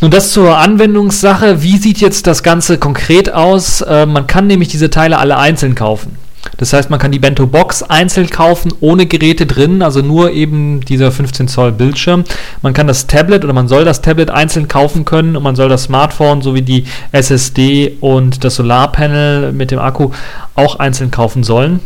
Nun 0.00 0.10
das 0.10 0.32
zur 0.32 0.56
Anwendungssache. 0.56 1.62
Wie 1.62 1.76
sieht 1.76 2.00
jetzt 2.00 2.26
das 2.26 2.42
Ganze 2.42 2.78
konkret 2.78 3.32
aus? 3.32 3.82
Äh, 3.82 4.06
man 4.06 4.26
kann 4.26 4.46
nämlich 4.46 4.68
diese 4.68 4.88
Teile 4.88 5.18
alle 5.18 5.36
einzeln 5.36 5.74
kaufen. 5.74 6.16
Das 6.56 6.72
heißt, 6.72 6.90
man 6.90 6.98
kann 6.98 7.12
die 7.12 7.18
Bento 7.18 7.46
Box 7.46 7.82
einzeln 7.82 8.30
kaufen, 8.30 8.72
ohne 8.80 9.06
Geräte 9.06 9.46
drin, 9.46 9.82
also 9.82 10.00
nur 10.00 10.32
eben 10.32 10.80
dieser 10.80 11.12
15 11.12 11.48
Zoll 11.48 11.72
Bildschirm. 11.72 12.24
Man 12.62 12.74
kann 12.74 12.86
das 12.86 13.06
Tablet 13.06 13.44
oder 13.44 13.52
man 13.52 13.68
soll 13.68 13.84
das 13.84 14.02
Tablet 14.02 14.30
einzeln 14.30 14.68
kaufen 14.68 15.04
können 15.04 15.36
und 15.36 15.42
man 15.42 15.56
soll 15.56 15.68
das 15.68 15.84
Smartphone 15.84 16.42
sowie 16.42 16.62
die 16.62 16.84
SSD 17.12 17.96
und 18.00 18.44
das 18.44 18.56
Solarpanel 18.56 19.52
mit 19.52 19.70
dem 19.70 19.78
Akku 19.78 20.10
auch 20.54 20.78
einzeln 20.78 21.10
kaufen 21.10 21.44
sollen. 21.44 21.80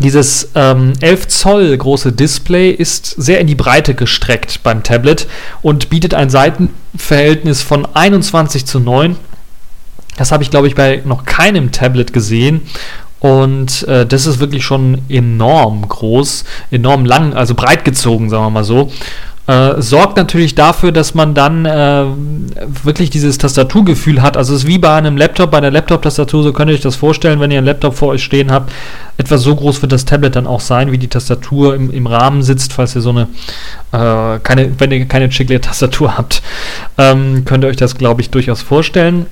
Dieses 0.00 0.50
ähm, 0.54 0.92
11 1.00 1.28
Zoll 1.28 1.76
große 1.76 2.12
Display 2.12 2.70
ist 2.70 3.06
sehr 3.06 3.40
in 3.40 3.48
die 3.48 3.56
Breite 3.56 3.94
gestreckt 3.94 4.62
beim 4.62 4.82
Tablet 4.84 5.26
und 5.60 5.90
bietet 5.90 6.14
ein 6.14 6.30
Seitenverhältnis 6.30 7.62
von 7.62 7.86
21 7.94 8.64
zu 8.64 8.78
9. 8.78 9.16
Das 10.16 10.30
habe 10.30 10.42
ich, 10.42 10.50
glaube 10.50 10.68
ich, 10.68 10.74
bei 10.74 11.02
noch 11.04 11.24
keinem 11.24 11.72
Tablet 11.72 12.12
gesehen. 12.12 12.62
Und 13.20 13.86
äh, 13.88 14.06
das 14.06 14.26
ist 14.26 14.38
wirklich 14.38 14.64
schon 14.64 14.98
enorm 15.08 15.88
groß, 15.88 16.44
enorm 16.70 17.04
lang, 17.04 17.34
also 17.34 17.54
breit 17.54 17.84
gezogen, 17.84 18.30
sagen 18.30 18.44
wir 18.44 18.50
mal 18.50 18.64
so. 18.64 18.90
Äh, 19.48 19.80
sorgt 19.80 20.18
natürlich 20.18 20.54
dafür, 20.54 20.92
dass 20.92 21.14
man 21.14 21.32
dann 21.32 21.64
äh, 21.64 22.04
wirklich 22.84 23.08
dieses 23.08 23.38
Tastaturgefühl 23.38 24.20
hat. 24.20 24.36
Also 24.36 24.54
es 24.54 24.64
ist 24.64 24.66
wie 24.66 24.76
bei 24.76 24.94
einem 24.94 25.16
Laptop, 25.16 25.50
bei 25.50 25.56
einer 25.56 25.70
Laptop-Tastatur, 25.70 26.42
so 26.42 26.52
könnt 26.52 26.70
ihr 26.70 26.74
euch 26.74 26.82
das 26.82 26.96
vorstellen, 26.96 27.40
wenn 27.40 27.50
ihr 27.50 27.56
einen 27.56 27.66
Laptop 27.66 27.94
vor 27.94 28.08
euch 28.08 28.22
stehen 28.22 28.52
habt. 28.52 28.70
Etwa 29.16 29.38
so 29.38 29.56
groß 29.56 29.80
wird 29.80 29.92
das 29.92 30.04
Tablet 30.04 30.36
dann 30.36 30.46
auch 30.46 30.60
sein, 30.60 30.92
wie 30.92 30.98
die 30.98 31.08
Tastatur 31.08 31.74
im, 31.74 31.90
im 31.90 32.06
Rahmen 32.06 32.42
sitzt, 32.42 32.74
falls 32.74 32.94
ihr 32.94 33.00
so 33.00 33.08
eine, 33.08 33.22
äh, 33.92 34.38
keine, 34.40 34.78
wenn 34.78 34.92
ihr 34.92 35.06
keine 35.06 35.30
Chiclet-Tastatur 35.30 36.18
habt, 36.18 36.42
ähm, 36.98 37.46
könnt 37.46 37.64
ihr 37.64 37.68
euch 37.68 37.76
das, 37.78 37.96
glaube 37.96 38.20
ich, 38.20 38.28
durchaus 38.28 38.60
vorstellen 38.60 39.24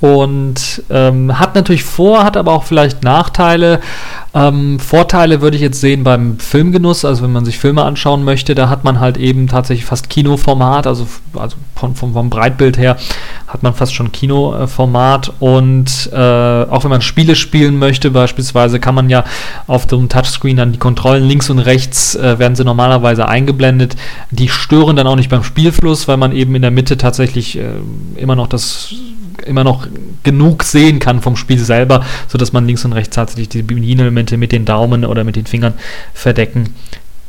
und 0.00 0.82
ähm, 0.90 1.38
hat 1.38 1.54
natürlich 1.54 1.84
Vor-, 1.84 2.24
hat 2.24 2.36
aber 2.36 2.52
auch 2.52 2.64
vielleicht 2.64 3.02
Nachteile. 3.02 3.80
Ähm, 4.34 4.78
Vorteile 4.78 5.40
würde 5.40 5.56
ich 5.56 5.62
jetzt 5.62 5.80
sehen 5.80 6.04
beim 6.04 6.38
Filmgenuss, 6.38 7.06
also 7.06 7.22
wenn 7.22 7.32
man 7.32 7.46
sich 7.46 7.58
Filme 7.58 7.82
anschauen 7.82 8.22
möchte, 8.22 8.54
da 8.54 8.68
hat 8.68 8.84
man 8.84 9.00
halt 9.00 9.16
eben 9.16 9.48
tatsächlich 9.48 9.86
fast 9.86 10.10
Kinoformat, 10.10 10.86
also, 10.86 11.06
also 11.34 11.56
von, 11.74 11.94
vom, 11.94 12.12
vom 12.12 12.28
Breitbild 12.28 12.76
her 12.76 12.98
hat 13.46 13.62
man 13.62 13.72
fast 13.72 13.94
schon 13.94 14.12
Kinoformat 14.12 15.32
und 15.38 16.10
äh, 16.12 16.16
auch 16.16 16.84
wenn 16.84 16.90
man 16.90 17.00
Spiele 17.00 17.34
spielen 17.34 17.78
möchte, 17.78 18.10
beispielsweise 18.10 18.80
kann 18.80 18.94
man 18.94 19.08
ja 19.08 19.24
auf 19.66 19.86
dem 19.86 20.10
Touchscreen 20.10 20.58
dann 20.58 20.72
die 20.72 20.78
Kontrollen 20.78 21.24
links 21.24 21.48
und 21.48 21.60
rechts 21.60 22.14
äh, 22.16 22.38
werden 22.38 22.56
sie 22.56 22.64
normalerweise 22.64 23.28
eingeblendet. 23.28 23.96
Die 24.30 24.48
stören 24.48 24.96
dann 24.96 25.06
auch 25.06 25.16
nicht 25.16 25.30
beim 25.30 25.44
Spielfluss, 25.44 26.08
weil 26.08 26.18
man 26.18 26.32
eben 26.32 26.54
in 26.54 26.62
der 26.62 26.70
Mitte 26.70 26.98
tatsächlich 26.98 27.56
äh, 27.58 27.70
immer 28.16 28.36
noch 28.36 28.48
das 28.48 28.94
immer 29.46 29.64
noch 29.64 29.86
genug 30.22 30.62
sehen 30.62 30.98
kann 30.98 31.20
vom 31.22 31.36
Spiel 31.36 31.58
selber, 31.58 32.04
sodass 32.28 32.52
man 32.52 32.66
links 32.66 32.84
und 32.84 32.92
rechts 32.92 33.14
tatsächlich 33.14 33.48
die 33.48 33.62
Bedienelemente 33.62 34.36
mit 34.36 34.52
den 34.52 34.64
Daumen 34.64 35.04
oder 35.04 35.24
mit 35.24 35.36
den 35.36 35.46
Fingern 35.46 35.74
verdecken 36.14 36.74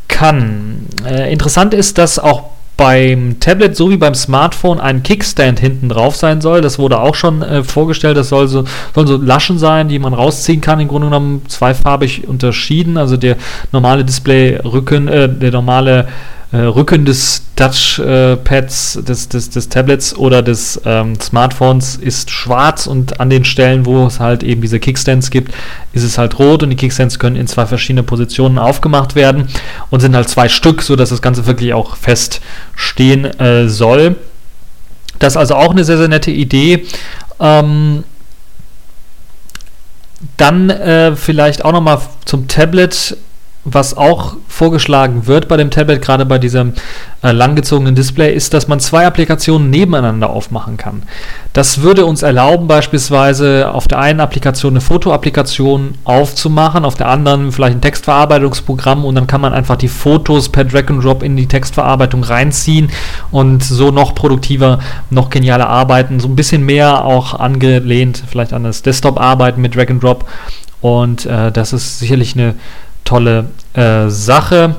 kann. 0.07 0.87
Äh, 1.05 1.31
interessant 1.31 1.73
ist, 1.73 1.97
dass 1.97 2.19
auch 2.19 2.51
beim 2.77 3.39
Tablet 3.39 3.75
sowie 3.75 3.97
beim 3.97 4.13
Smartphone 4.13 4.79
ein 4.79 5.01
Kickstand 5.01 5.59
hinten 5.59 5.89
drauf 5.89 6.15
sein 6.15 6.41
soll. 6.41 6.61
Das 6.61 6.77
wurde 6.77 6.99
auch 6.99 7.15
schon 7.15 7.41
äh, 7.41 7.63
vorgestellt. 7.63 8.17
Das 8.17 8.29
soll 8.29 8.47
so, 8.47 8.65
sollen 8.93 9.07
so 9.07 9.17
Laschen 9.17 9.57
sein, 9.57 9.89
die 9.89 9.97
man 9.97 10.13
rausziehen 10.13 10.61
kann. 10.61 10.79
Im 10.79 10.87
Grunde 10.87 11.07
genommen 11.07 11.41
zweifarbig 11.47 12.27
unterschieden. 12.27 12.97
Also 12.97 13.17
der 13.17 13.35
normale 13.71 14.05
Display-Rücken, 14.05 15.07
äh, 15.07 15.27
der 15.27 15.51
normale 15.51 16.07
äh, 16.51 16.57
Rücken 16.57 17.03
des 17.03 17.43
Touchpads, 17.57 18.99
des, 19.05 19.27
des, 19.27 19.49
des 19.49 19.69
Tablets 19.69 20.15
oder 20.15 20.41
des 20.41 20.79
ähm, 20.85 21.19
Smartphones 21.19 21.97
ist 21.97 22.31
schwarz 22.31 22.87
und 22.87 23.19
an 23.19 23.29
den 23.29 23.43
Stellen, 23.43 23.85
wo 23.85 24.05
es 24.05 24.19
halt 24.19 24.43
eben 24.43 24.61
diese 24.61 24.79
Kickstands 24.79 25.29
gibt, 25.29 25.53
ist 25.91 26.03
es 26.03 26.17
halt 26.17 26.39
rot 26.39 26.63
und 26.63 26.69
die 26.69 26.75
Kickstands 26.77 27.19
können 27.19 27.35
in 27.35 27.47
zwei 27.47 27.65
verschiedene 27.65 28.03
Positionen 28.03 28.59
aufgemacht 28.59 29.15
werden 29.15 29.47
und 29.89 29.99
sind 29.99 30.15
halt 30.15 30.29
zwei 30.29 30.47
Stück, 30.47 30.81
sodass 30.81 31.09
das 31.09 31.21
Ganze 31.21 31.45
wirklich 31.47 31.73
auch 31.73 31.97
fest 31.97 32.39
stehen 32.75 33.25
äh, 33.25 33.67
soll. 33.67 34.15
Das 35.19 35.33
ist 35.33 35.37
also 35.37 35.55
auch 35.55 35.71
eine 35.71 35.83
sehr, 35.83 35.97
sehr 35.97 36.07
nette 36.07 36.31
Idee. 36.31 36.85
Ähm, 37.39 38.03
dann 40.37 40.69
äh, 40.69 41.15
vielleicht 41.15 41.65
auch 41.65 41.71
nochmal 41.71 41.99
zum 42.25 42.47
Tablet 42.47 43.17
was 43.69 43.95
auch 43.97 44.35
vorgeschlagen 44.47 45.27
wird 45.27 45.47
bei 45.47 45.57
dem 45.57 45.69
Tablet, 45.69 46.01
gerade 46.01 46.25
bei 46.25 46.37
diesem 46.37 46.73
äh, 47.21 47.31
langgezogenen 47.31 47.95
Display, 47.95 48.33
ist, 48.33 48.53
dass 48.53 48.67
man 48.67 48.79
zwei 48.79 49.05
Applikationen 49.05 49.69
nebeneinander 49.69 50.29
aufmachen 50.29 50.77
kann. 50.77 51.03
Das 51.51 51.81
würde 51.81 52.05
uns 52.05 52.23
erlauben, 52.23 52.67
beispielsweise 52.67 53.69
auf 53.71 53.87
der 53.87 53.99
einen 53.99 54.21
Applikation 54.21 54.73
eine 54.73 54.81
Fotoapplikation 54.81 55.95
aufzumachen, 56.05 56.85
auf 56.85 56.95
der 56.95 57.09
anderen 57.09 57.51
vielleicht 57.51 57.77
ein 57.77 57.81
Textverarbeitungsprogramm 57.81 59.03
und 59.03 59.15
dann 59.15 59.27
kann 59.27 59.41
man 59.41 59.53
einfach 59.53 59.75
die 59.75 59.89
Fotos 59.89 60.49
per 60.49 60.63
Drag 60.63 60.89
and 60.89 61.03
Drop 61.03 61.21
in 61.21 61.35
die 61.35 61.47
Textverarbeitung 61.47 62.23
reinziehen 62.23 62.89
und 63.31 63.63
so 63.63 63.91
noch 63.91 64.15
produktiver, 64.15 64.79
noch 65.09 65.29
genialer 65.29 65.67
arbeiten, 65.67 66.19
so 66.19 66.29
ein 66.29 66.35
bisschen 66.37 66.65
mehr 66.65 67.03
auch 67.03 67.33
angelehnt 67.37 68.23
vielleicht 68.27 68.53
an 68.53 68.63
das 68.63 68.81
Desktop-Arbeiten 68.81 69.61
mit 69.61 69.75
Drag 69.75 69.89
and 69.89 70.01
Drop. 70.01 70.25
Und 70.79 71.25
äh, 71.25 71.51
das 71.51 71.73
ist 71.73 71.99
sicherlich 71.99 72.35
eine 72.35 72.55
tolle 73.07 73.45
äh, 73.73 74.09
Sache. 74.09 74.75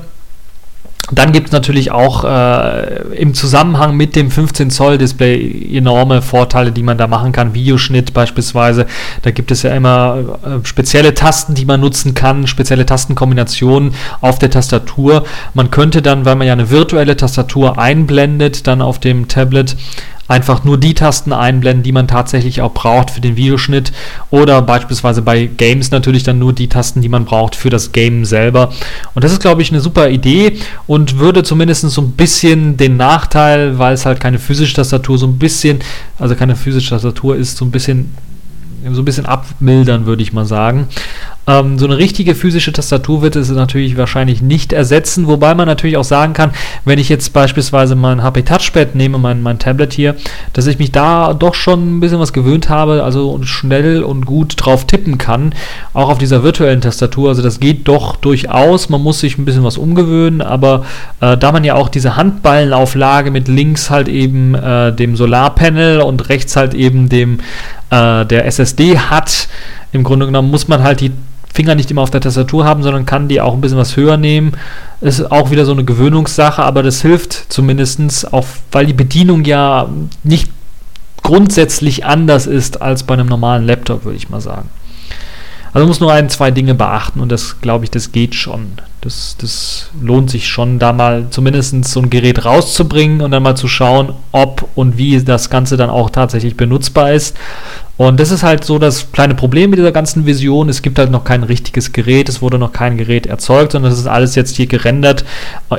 Dann 1.11 1.31
gibt 1.31 1.47
es 1.47 1.51
natürlich 1.51 1.89
auch 1.89 2.23
äh, 2.23 3.15
im 3.15 3.33
Zusammenhang 3.33 3.97
mit 3.97 4.15
dem 4.15 4.29
15 4.29 4.69
Zoll 4.69 4.99
Display 4.99 5.75
enorme 5.75 6.21
Vorteile, 6.21 6.71
die 6.71 6.83
man 6.83 6.99
da 6.99 7.07
machen 7.07 7.31
kann. 7.31 7.55
Videoschnitt 7.55 8.13
beispielsweise. 8.13 8.85
Da 9.23 9.31
gibt 9.31 9.49
es 9.49 9.63
ja 9.63 9.73
immer 9.73 10.37
äh, 10.45 10.65
spezielle 10.65 11.15
Tasten, 11.15 11.55
die 11.55 11.65
man 11.65 11.79
nutzen 11.79 12.13
kann, 12.13 12.45
spezielle 12.45 12.85
Tastenkombinationen 12.85 13.95
auf 14.21 14.37
der 14.37 14.51
Tastatur. 14.51 15.23
Man 15.55 15.71
könnte 15.71 16.03
dann, 16.03 16.25
weil 16.25 16.35
man 16.35 16.45
ja 16.45 16.53
eine 16.53 16.69
virtuelle 16.69 17.17
Tastatur 17.17 17.79
einblendet, 17.79 18.67
dann 18.67 18.83
auf 18.83 18.99
dem 18.99 19.27
Tablet 19.27 19.75
einfach 20.29 20.63
nur 20.63 20.77
die 20.77 20.93
Tasten 20.93 21.33
einblenden, 21.33 21.83
die 21.83 21.91
man 21.91 22.07
tatsächlich 22.07 22.61
auch 22.61 22.73
braucht 22.73 23.11
für 23.11 23.19
den 23.19 23.35
Videoschnitt 23.35 23.91
oder 24.29 24.61
beispielsweise 24.61 25.21
bei 25.21 25.47
Games 25.47 25.91
natürlich 25.91 26.23
dann 26.23 26.39
nur 26.39 26.53
die 26.53 26.69
Tasten, 26.69 27.01
die 27.01 27.09
man 27.09 27.25
braucht 27.25 27.55
für 27.55 27.69
das 27.69 27.91
Game 27.91 28.23
selber. 28.23 28.71
Und 29.15 29.23
das 29.23 29.33
ist, 29.33 29.41
glaube 29.41 29.61
ich, 29.61 29.71
eine 29.71 29.81
super 29.81 30.09
Idee 30.09 30.53
und 30.87 31.17
würde 31.17 31.43
zumindest 31.43 31.81
so 31.81 32.01
ein 32.01 32.11
bisschen 32.11 32.77
den 32.77 32.95
Nachteil, 32.95 33.79
weil 33.79 33.93
es 33.93 34.05
halt 34.05 34.19
keine 34.19 34.39
physische 34.39 34.75
Tastatur 34.75 35.17
so 35.17 35.25
ein 35.25 35.39
bisschen, 35.39 35.79
also 36.19 36.35
keine 36.35 36.55
physische 36.55 36.91
Tastatur 36.91 37.35
ist, 37.35 37.57
so 37.57 37.65
ein 37.65 37.71
bisschen 37.71 38.11
so 38.91 39.01
ein 39.01 39.05
bisschen 39.05 39.25
abmildern, 39.25 40.05
würde 40.05 40.23
ich 40.23 40.31
mal 40.31 40.45
sagen. 40.45 40.87
Ähm, 41.49 41.79
so 41.79 41.85
eine 41.85 41.97
richtige 41.97 42.35
physische 42.35 42.71
Tastatur 42.71 43.23
wird 43.23 43.35
es 43.35 43.49
natürlich 43.49 43.97
wahrscheinlich 43.97 44.41
nicht 44.43 44.71
ersetzen, 44.71 45.25
wobei 45.25 45.55
man 45.55 45.65
natürlich 45.65 45.97
auch 45.97 46.03
sagen 46.03 46.33
kann, 46.33 46.51
wenn 46.85 46.99
ich 46.99 47.09
jetzt 47.09 47.33
beispielsweise 47.33 47.95
mein 47.95 48.21
HP 48.21 48.43
Touchpad 48.43 48.93
nehme, 48.93 49.17
mein, 49.17 49.41
mein 49.41 49.57
Tablet 49.57 49.93
hier, 49.93 50.15
dass 50.53 50.67
ich 50.67 50.77
mich 50.77 50.91
da 50.91 51.33
doch 51.33 51.55
schon 51.55 51.97
ein 51.97 51.99
bisschen 51.99 52.19
was 52.19 52.33
gewöhnt 52.33 52.69
habe, 52.69 53.03
also 53.03 53.39
schnell 53.43 54.03
und 54.03 54.27
gut 54.27 54.53
drauf 54.57 54.85
tippen 54.85 55.17
kann, 55.17 55.55
auch 55.93 56.09
auf 56.09 56.19
dieser 56.19 56.43
virtuellen 56.43 56.81
Tastatur. 56.81 57.29
Also 57.29 57.41
das 57.41 57.59
geht 57.59 57.87
doch 57.87 58.15
durchaus, 58.15 58.89
man 58.89 59.01
muss 59.01 59.19
sich 59.19 59.39
ein 59.39 59.45
bisschen 59.45 59.63
was 59.63 59.79
umgewöhnen, 59.79 60.41
aber 60.41 60.85
äh, 61.19 61.35
da 61.35 61.51
man 61.51 61.63
ja 61.63 61.73
auch 61.73 61.89
diese 61.89 62.15
Handballenauflage 62.15 63.31
mit 63.31 63.47
links 63.47 63.89
halt 63.89 64.07
eben 64.07 64.53
äh, 64.53 64.93
dem 64.93 65.15
Solarpanel 65.15 66.01
und 66.01 66.29
rechts 66.29 66.55
halt 66.55 66.75
eben 66.75 67.09
dem 67.09 67.39
äh, 67.89 68.23
der 68.25 68.45
SSD 68.45 68.99
hat, 68.99 69.47
im 69.91 70.03
Grunde 70.03 70.27
genommen 70.27 70.51
muss 70.51 70.67
man 70.67 70.83
halt 70.83 71.01
die 71.01 71.11
Finger 71.53 71.75
nicht 71.75 71.89
immer 71.91 72.01
auf 72.01 72.11
der 72.11 72.21
Tastatur 72.21 72.65
haben, 72.65 72.83
sondern 72.83 73.05
kann 73.05 73.27
die 73.27 73.41
auch 73.41 73.53
ein 73.53 73.61
bisschen 73.61 73.77
was 73.77 73.97
höher 73.97 74.17
nehmen. 74.17 74.53
Ist 75.01 75.31
auch 75.31 75.51
wieder 75.51 75.65
so 75.65 75.71
eine 75.71 75.83
Gewöhnungssache, 75.83 76.61
aber 76.61 76.83
das 76.83 77.01
hilft 77.01 77.33
zumindest, 77.51 78.31
auch 78.33 78.45
weil 78.71 78.85
die 78.85 78.93
Bedienung 78.93 79.43
ja 79.45 79.89
nicht 80.23 80.49
grundsätzlich 81.23 82.05
anders 82.05 82.47
ist 82.47 82.81
als 82.81 83.03
bei 83.03 83.13
einem 83.13 83.27
normalen 83.27 83.65
Laptop, 83.65 84.05
würde 84.05 84.17
ich 84.17 84.29
mal 84.29 84.41
sagen. 84.41 84.69
Also 85.73 85.85
muss 85.87 85.99
nur 85.99 86.11
ein, 86.11 86.29
zwei 86.29 86.51
Dinge 86.51 86.75
beachten 86.75 87.19
und 87.19 87.31
das 87.31 87.61
glaube 87.61 87.85
ich, 87.85 87.91
das 87.91 88.11
geht 88.11 88.35
schon. 88.35 88.73
Das, 89.01 89.37
das 89.39 89.89
lohnt 90.01 90.29
sich 90.29 90.47
schon, 90.47 90.77
da 90.77 90.91
mal 90.91 91.27
zumindest 91.29 91.85
so 91.85 92.01
ein 92.01 92.09
Gerät 92.09 92.43
rauszubringen 92.43 93.21
und 93.21 93.31
dann 93.31 93.43
mal 93.43 93.55
zu 93.55 93.67
schauen, 93.67 94.13
ob 94.31 94.67
und 94.75 94.97
wie 94.97 95.23
das 95.23 95.49
Ganze 95.49 95.77
dann 95.77 95.89
auch 95.89 96.09
tatsächlich 96.09 96.57
benutzbar 96.57 97.13
ist. 97.13 97.35
Und 97.99 98.17
das 98.21 98.31
ist 98.31 98.43
halt 98.43 98.63
so 98.63 98.79
das 98.79 99.11
kleine 99.11 99.35
Problem 99.35 99.71
mit 99.71 99.77
dieser 99.77 99.91
ganzen 99.91 100.25
Vision. 100.25 100.69
Es 100.69 100.81
gibt 100.81 100.97
halt 100.97 101.11
noch 101.11 101.25
kein 101.25 101.43
richtiges 101.43 101.91
Gerät, 101.91 102.29
es 102.29 102.41
wurde 102.41 102.57
noch 102.57 102.71
kein 102.71 102.95
Gerät 102.95 103.25
erzeugt, 103.27 103.73
sondern 103.73 103.91
es 103.91 103.99
ist 103.99 104.07
alles 104.07 104.35
jetzt 104.35 104.55
hier 104.55 104.67
gerendert 104.67 105.25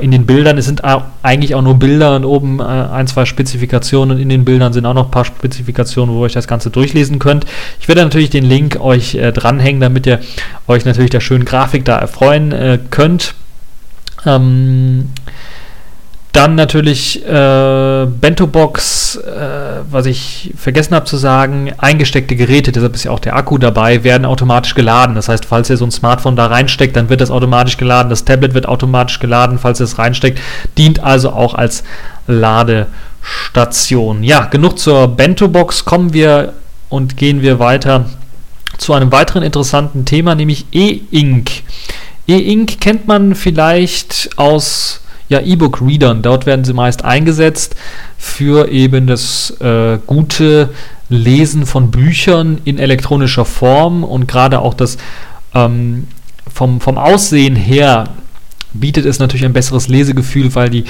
in 0.03 0.11
den 0.11 0.27
Bildern. 0.27 0.59
Es 0.59 0.67
sind 0.67 0.83
eigentlich 1.23 1.55
auch 1.55 1.63
nur 1.63 1.79
Bilder 1.79 2.17
und 2.17 2.27
oben 2.27 2.61
äh, 2.61 2.65
ein, 2.65 3.07
zwei 3.07 3.25
Spezifikationen 3.25 4.17
und 4.17 4.23
in 4.23 4.29
den 4.29 4.45
Bildern 4.45 4.75
sind 4.75 4.85
auch 4.85 4.93
noch 4.93 5.07
ein 5.07 5.11
paar 5.11 5.25
Spezifikationen, 5.25 6.15
wo 6.15 6.21
ihr 6.21 6.25
euch 6.27 6.35
das 6.35 6.47
Ganze 6.47 6.69
durchlesen 6.69 7.21
könnt. 7.21 7.47
Ich 7.81 7.89
werde 7.89 8.03
natürlich 8.03 8.29
den 8.29 8.45
Link 8.45 8.79
euch 8.79 9.15
äh, 9.15 9.33
dranhängen, 9.33 9.81
damit 9.81 10.07
ihr 10.07 10.21
euch 10.69 10.85
natürlich 10.85 11.09
der 11.09 11.21
schönen 11.21 11.47
Grafik 11.47 11.87
da 11.87 11.97
erfreuen 11.97 12.53
äh, 12.53 12.81
könnt. 13.11 13.35
Ähm, 14.27 15.11
dann 16.33 16.55
natürlich 16.55 17.27
äh, 17.27 18.07
Bento 18.07 18.47
Box, 18.47 19.17
äh, 19.17 19.81
was 19.91 20.07
ich 20.07 20.55
vergessen 20.57 20.95
habe 20.95 21.05
zu 21.05 21.17
sagen, 21.17 21.73
eingesteckte 21.79 22.37
Geräte, 22.37 22.71
deshalb 22.71 22.95
ist 22.95 23.03
ja 23.03 23.11
auch 23.11 23.19
der 23.19 23.35
Akku 23.35 23.59
dabei, 23.59 24.05
werden 24.05 24.25
automatisch 24.25 24.77
geladen. 24.77 25.17
Das 25.17 25.29
heißt, 25.29 25.45
falls 25.45 25.71
ihr 25.71 25.77
so 25.77 25.85
ein 25.85 25.91
Smartphone 25.91 26.37
da 26.37 26.47
reinsteckt, 26.47 26.95
dann 26.95 27.09
wird 27.09 27.21
das 27.21 27.33
automatisch 27.33 27.79
geladen. 27.79 28.11
Das 28.11 28.25
Tablet 28.25 28.55
wird 28.55 28.69
automatisch 28.69 29.19
geladen, 29.19 29.59
falls 29.59 29.81
ihr 29.81 29.85
es 29.85 29.99
reinsteckt. 29.99 30.41
Dient 30.79 31.03
also 31.03 31.31
auch 31.31 31.55
als 31.55 31.83
Ladestation. 32.29 34.23
Ja, 34.23 34.45
genug 34.45 34.79
zur 34.79 35.09
Bento 35.09 35.49
Box. 35.49 35.85
Kommen 35.85 36.13
wir 36.13 36.53
und 36.89 37.17
gehen 37.17 37.43
wir 37.43 37.59
weiter 37.59 38.05
zu 38.79 38.95
einem 38.95 39.11
weiteren 39.11 39.43
interessanten 39.43 40.05
Thema, 40.05 40.37
nämlich 40.37 40.67
E-Ink. 40.73 41.51
E-Ink 42.31 42.81
kennt 42.81 43.09
man 43.09 43.35
vielleicht 43.35 44.31
aus 44.37 45.01
ja, 45.29 45.41
E-Book-Readern. 45.41 46.23
Dort 46.23 46.47
werden 46.47 46.65
sie 46.65 46.73
meist 46.73 47.05
eingesetzt 47.05 47.77
für 48.19 48.69
eben 48.69 49.07
das 49.07 49.51
äh, 49.61 49.99
gute 50.07 50.71
Lesen 51.09 51.67
von 51.67 51.91
Büchern 51.91 52.61
in 52.65 52.79
elektronischer 52.79 53.45
Form 53.45 54.05
und 54.05 54.29
gerade 54.29 54.61
auch 54.61 54.75
das 54.75 54.97
ähm, 55.55 56.07
vom, 56.53 56.81
vom 56.81 56.99
Aussehen 56.99 57.57
her 57.57 58.05
bietet 58.73 59.05
es 59.07 59.19
natürlich 59.19 59.45
ein 59.45 59.53
besseres 59.53 59.89
Lesegefühl, 59.89 60.55
weil 60.55 60.71
die 60.71 60.85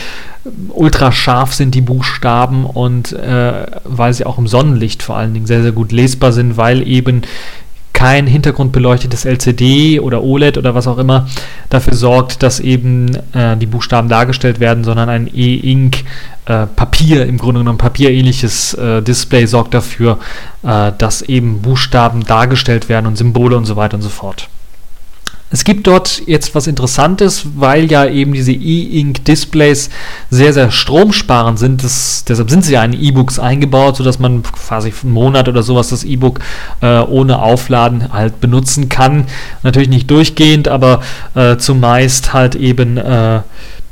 ultra 0.69 1.13
scharf 1.13 1.55
sind, 1.55 1.75
die 1.75 1.81
Buchstaben, 1.81 2.67
und 2.67 3.13
äh, 3.13 3.67
weil 3.85 4.13
sie 4.13 4.27
auch 4.27 4.39
im 4.39 4.47
Sonnenlicht 4.47 5.03
vor 5.03 5.17
allen 5.17 5.33
Dingen 5.33 5.47
sehr, 5.47 5.63
sehr 5.63 5.73
gut 5.73 5.93
lesbar 5.93 6.33
sind, 6.33 6.57
weil 6.57 6.87
eben 6.87 7.23
kein 8.01 8.27
hintergrundbeleuchtetes 8.27 9.27
LCD 9.27 10.01
oder 10.01 10.23
OLED 10.23 10.57
oder 10.57 10.75
was 10.75 10.87
auch 10.87 10.97
immer 10.97 11.29
dafür 11.69 11.95
sorgt, 11.95 12.43
dass 12.43 12.59
eben 12.59 13.15
äh, 13.35 13.59
die 13.59 13.67
Buchstaben 13.67 14.09
dargestellt 14.09 14.59
werden, 14.59 14.85
sondern 14.85 15.11
ein 15.11 15.29
E-Ink 15.31 16.05
äh, 16.47 16.65
Papier, 16.65 17.27
im 17.27 17.37
Grunde 17.37 17.61
genommen 17.61 17.77
papierähnliches 17.77 18.73
äh, 18.73 19.03
Display 19.03 19.45
sorgt 19.45 19.75
dafür, 19.75 20.19
äh, 20.63 20.93
dass 20.97 21.21
eben 21.21 21.61
Buchstaben 21.61 22.25
dargestellt 22.25 22.89
werden 22.89 23.05
und 23.05 23.17
Symbole 23.17 23.55
und 23.59 23.67
so 23.67 23.77
weiter 23.77 23.97
und 23.97 24.03
so 24.03 24.09
fort. 24.09 24.49
Es 25.53 25.65
gibt 25.65 25.89
dort 25.89 26.23
jetzt 26.27 26.55
was 26.55 26.69
Interessantes, 26.69 27.45
weil 27.57 27.91
ja 27.91 28.07
eben 28.07 28.33
diese 28.33 28.53
E-Ink-Displays 28.53 29.91
sehr, 30.31 30.53
sehr 30.53 30.71
stromsparend 30.71 31.59
sind. 31.59 31.83
Das, 31.83 32.25
deshalb 32.25 32.51
sind 32.51 32.65
sie 32.65 32.75
ja 32.75 32.85
in 32.85 32.93
E-Books 32.93 33.41
eingebaut, 33.41 33.97
sodass 33.97 34.21
man 34.21 34.45
quasi 34.45 34.93
einen 35.03 35.13
Monat 35.13 35.49
oder 35.49 35.65
sowas 35.65 35.89
das 35.89 36.05
E-Book 36.05 36.39
äh, 36.83 37.01
ohne 37.01 37.43
Aufladen 37.43 38.13
halt 38.13 38.41
benutzen 38.41 38.89
kann. 38.89 39.27
Natürlich 39.65 39.89
nicht 39.89 40.09
durchgehend, 40.09 40.69
aber 40.69 41.01
äh, 41.35 41.57
zumeist 41.57 42.33
halt 42.33 42.55
eben 42.55 42.97
äh, 42.97 43.41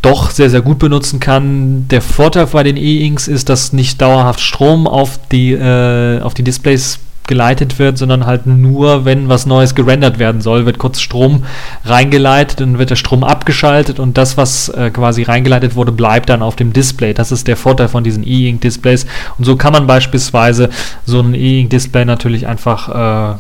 doch 0.01 0.31
sehr, 0.31 0.51
sehr 0.51 0.63
gut 0.63 0.79
benutzen 0.79 1.19
kann. 1.19 1.89
Der 1.89 2.03
Vorteil 2.03 2.47
bei 2.47 2.63
den 2.63 2.77
E-Inks 2.77 3.27
ist, 3.27 3.49
dass 3.49 3.73
nicht 3.73 4.01
dauerhaft 4.01 4.41
Strom 4.41 4.87
auf 4.87 5.19
die, 5.33 5.55
äh, 5.55 6.21
auf 6.21 6.35
die 6.35 6.45
Displays 6.45 7.01
geleitet 7.29 7.79
wird, 7.79 7.99
sondern 7.99 8.27
halt 8.27 8.47
nur, 8.47 9.05
wenn 9.05 9.29
was 9.29 9.47
Neues 9.47 9.75
gerendert 9.75 10.19
werden 10.19 10.41
soll, 10.41 10.67
wird 10.67 10.79
kurz 10.79 11.01
Strom 11.01 11.45
reingeleitet, 11.85 12.61
dann 12.61 12.79
wird 12.79 12.91
der 12.91 12.97
Strom 12.97 13.23
abgeschaltet 13.23 14.01
und 14.01 14.19
das, 14.19 14.37
was 14.37 14.69
äh, 14.71 14.91
quasi 14.91 15.23
reingeleitet 15.23 15.77
wurde, 15.77 15.93
bleibt 15.93 16.29
dann 16.29 16.43
auf 16.43 16.57
dem 16.57 16.73
Display. 16.73 17.15
Das 17.15 17.31
ist 17.31 17.47
der 17.47 17.57
Vorteil 17.57 17.89
von 17.89 18.03
diesen 18.03 18.27
E-Ink-Displays. 18.27 19.07
Und 19.39 19.45
so 19.45 19.57
kann 19.57 19.73
man 19.73 19.87
beispielsweise 19.87 20.71
so 21.07 21.21
ein 21.21 21.35
E-Ink-Display 21.35 22.05
natürlich 22.05 22.47
einfach 22.47 23.35
äh, 23.35 23.37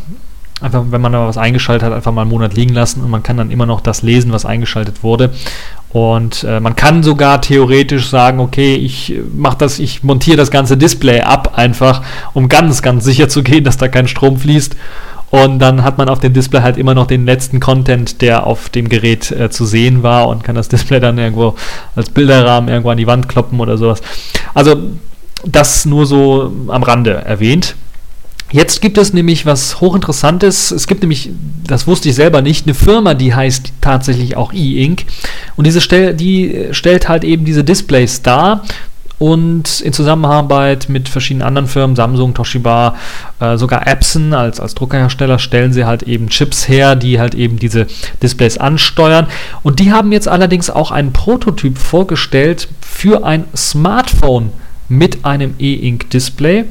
einfach, 0.61 0.85
wenn 0.90 1.01
man 1.01 1.12
da 1.12 1.27
was 1.27 1.38
eingeschaltet 1.38 1.87
hat, 1.87 1.92
einfach 1.92 2.12
mal 2.12 2.22
einen 2.22 2.31
Monat 2.31 2.55
liegen 2.55 2.74
lassen 2.74 3.03
und 3.03 3.11
man 3.11 3.22
kann 3.22 3.37
dann 3.37 3.51
immer 3.51 3.66
noch 3.66 3.81
das 3.81 4.03
lesen, 4.03 4.33
was 4.33 4.44
eingeschaltet 4.44 5.03
wurde. 5.03 5.31
Und 5.90 6.44
äh, 6.44 6.61
man 6.61 6.77
kann 6.77 7.03
sogar 7.03 7.40
theoretisch 7.40 8.09
sagen, 8.09 8.40
okay, 8.40 8.74
ich 8.74 9.14
mache 9.35 9.57
das, 9.59 9.79
ich 9.79 10.03
montiere 10.03 10.37
das 10.37 10.51
ganze 10.51 10.77
Display 10.77 11.22
ab 11.22 11.55
einfach, 11.57 12.03
um 12.35 12.48
ganz, 12.48 12.83
ganz 12.83 13.05
sicher 13.05 13.29
zu 13.29 13.42
gehen, 13.42 13.64
dass 13.64 13.79
da 13.79 13.88
kein 13.88 14.07
Strom 14.07 14.38
fließt. 14.38 14.77
Und 15.31 15.59
dann 15.59 15.85
hat 15.85 15.98
man 15.98 16.09
auf 16.09 16.20
dem 16.20 16.33
Display 16.33 16.62
halt 16.62 16.79
immer 16.79 16.94
noch 16.94 17.07
den 17.07 17.27
letzten 17.27 17.61
Content, 17.61 18.22
der 18.22 18.46
auf 18.46 18.70
dem 18.70 18.88
Gerät 18.88 19.31
äh, 19.31 19.51
zu 19.51 19.66
sehen 19.66 20.03
war 20.03 20.29
und 20.29 20.42
kann 20.42 20.55
das 20.55 20.68
Display 20.68 21.01
dann 21.01 21.18
irgendwo 21.18 21.55
als 21.96 22.11
Bilderrahmen 22.11 22.68
irgendwo 22.68 22.90
an 22.90 22.96
die 22.96 23.07
Wand 23.07 23.29
kloppen 23.29 23.61
oder 23.61 23.77
sowas. 23.77 24.01
Also 24.55 24.77
das 25.44 25.85
nur 25.85 26.07
so 26.07 26.53
am 26.68 26.83
Rande 26.83 27.12
erwähnt. 27.12 27.77
Jetzt 28.51 28.81
gibt 28.81 28.97
es 28.97 29.13
nämlich 29.13 29.45
was 29.45 29.81
hochinteressantes. 29.81 30.71
Es 30.71 30.87
gibt 30.87 31.03
nämlich, 31.03 31.31
das 31.67 31.87
wusste 31.87 32.09
ich 32.09 32.15
selber 32.15 32.41
nicht, 32.41 32.67
eine 32.67 32.75
Firma, 32.75 33.13
die 33.15 33.35
heißt 33.35 33.73
tatsächlich 33.81 34.37
auch 34.37 34.53
E-Ink. 34.55 35.05
Und 35.57 35.67
diese 35.67 35.83
stell, 35.83 36.15
die 36.15 36.69
stellt 36.71 37.09
halt 37.09 37.25
eben 37.25 37.45
diese 37.45 37.63
Displays 37.63 38.23
dar. 38.23 38.65
Und 39.19 39.81
in 39.81 39.93
Zusammenarbeit 39.93 40.89
mit 40.89 41.09
verschiedenen 41.09 41.47
anderen 41.47 41.67
Firmen, 41.67 41.97
Samsung, 41.97 42.35
Toshiba, 42.35 42.95
äh, 43.41 43.57
sogar 43.57 43.87
Epson 43.87 44.33
als, 44.33 44.61
als 44.61 44.75
Druckerhersteller, 44.77 45.41
stellen 45.41 45.73
sie 45.73 45.85
halt 45.85 46.05
eben 46.05 46.29
Chips 46.29 46.69
her, 46.69 46.95
die 46.95 47.19
halt 47.19 47.35
eben 47.35 47.59
diese 47.59 47.89
Displays 48.23 48.59
ansteuern. 48.59 49.27
Und 49.65 49.81
die 49.81 49.93
haben 49.93 50.13
jetzt 50.13 50.29
allerdings 50.29 50.71
auch 50.71 50.93
einen 50.93 51.13
Prototyp 51.13 51.79
vorgestellt 51.79 52.69
für 52.81 53.25
ein 53.25 53.45
Smartphone 53.57 54.53
mit 54.89 55.25
einem 55.25 55.55
E-Ink-Display. 55.59 56.67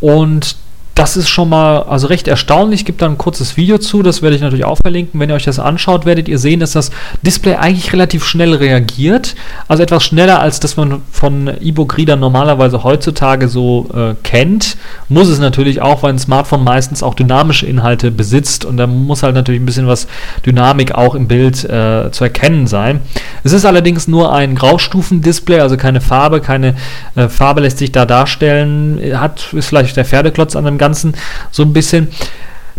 Und 0.00 0.56
das 0.98 1.16
ist 1.16 1.28
schon 1.28 1.48
mal 1.48 1.84
also 1.84 2.08
recht 2.08 2.26
erstaunlich. 2.26 2.84
Gibt 2.84 3.02
da 3.02 3.06
ein 3.06 3.18
kurzes 3.18 3.56
Video 3.56 3.78
zu, 3.78 4.02
das 4.02 4.20
werde 4.20 4.34
ich 4.34 4.42
natürlich 4.42 4.64
auch 4.64 4.78
verlinken. 4.82 5.20
Wenn 5.20 5.30
ihr 5.30 5.36
euch 5.36 5.44
das 5.44 5.60
anschaut, 5.60 6.06
werdet 6.06 6.26
ihr 6.26 6.40
sehen, 6.40 6.58
dass 6.58 6.72
das 6.72 6.90
Display 7.22 7.54
eigentlich 7.54 7.92
relativ 7.92 8.24
schnell 8.24 8.52
reagiert. 8.52 9.36
Also 9.68 9.84
etwas 9.84 10.02
schneller, 10.02 10.40
als 10.40 10.58
das 10.58 10.76
man 10.76 11.02
von 11.12 11.52
E-Book-Readern 11.60 12.18
normalerweise 12.18 12.82
heutzutage 12.82 13.46
so 13.46 13.88
äh, 13.94 14.14
kennt. 14.24 14.76
Muss 15.08 15.28
es 15.28 15.38
natürlich 15.38 15.80
auch, 15.80 16.02
weil 16.02 16.14
ein 16.14 16.18
Smartphone 16.18 16.64
meistens 16.64 17.04
auch 17.04 17.14
dynamische 17.14 17.66
Inhalte 17.66 18.10
besitzt 18.10 18.64
und 18.64 18.76
da 18.76 18.88
muss 18.88 19.22
halt 19.22 19.36
natürlich 19.36 19.60
ein 19.60 19.66
bisschen 19.66 19.86
was 19.86 20.08
Dynamik 20.44 20.96
auch 20.96 21.14
im 21.14 21.28
Bild 21.28 21.62
äh, 21.62 22.10
zu 22.10 22.24
erkennen 22.24 22.66
sein. 22.66 23.02
Es 23.44 23.52
ist 23.52 23.64
allerdings 23.64 24.08
nur 24.08 24.32
ein 24.34 24.56
Graustufen-Display, 24.56 25.60
also 25.60 25.76
keine 25.76 26.00
Farbe, 26.00 26.40
keine 26.40 26.74
äh, 27.14 27.28
Farbe 27.28 27.60
lässt 27.60 27.78
sich 27.78 27.92
da 27.92 28.04
darstellen. 28.04 29.00
Hat, 29.14 29.52
ist 29.52 29.68
vielleicht 29.68 29.96
der 29.96 30.04
Pferdeklotz 30.04 30.56
an 30.56 30.64
dem 30.64 30.76
Ganzen 30.76 30.87
Ganzen 30.88 31.14
so 31.50 31.62
ein 31.64 31.74
bisschen. 31.74 32.08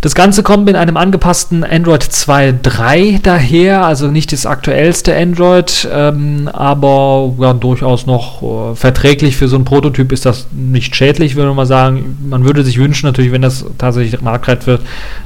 Das 0.02 0.16
Ganze 0.16 0.44
kommt 0.44 0.64
mit 0.64 0.78
einem 0.78 0.96
angepassten 0.96 1.66
Android 1.66 2.04
2.3 2.04 3.20
daher, 3.22 3.86
also 3.86 4.08
nicht 4.08 4.32
das 4.32 4.46
aktuellste 4.46 5.14
Android, 5.14 5.90
ähm, 5.92 6.50
aber 6.54 7.34
ja, 7.38 7.52
durchaus 7.54 8.06
noch 8.06 8.42
äh, 8.42 8.76
verträglich 8.76 9.36
für 9.36 9.50
so 9.50 9.58
einen 9.58 9.66
Prototyp 9.66 10.14
ist 10.14 10.26
das 10.26 10.48
nicht 10.54 10.96
schädlich, 10.96 11.36
würde 11.36 11.48
man 11.48 11.58
mal 11.58 11.66
sagen. 11.66 12.18
Man 12.30 12.46
würde 12.46 12.64
sich 12.64 12.78
wünschen, 12.78 13.08
natürlich, 13.08 13.34
wenn 13.34 13.42
das 13.42 13.66
tatsächlich 13.78 14.22
marktreif 14.22 14.68
wird, 14.68 14.84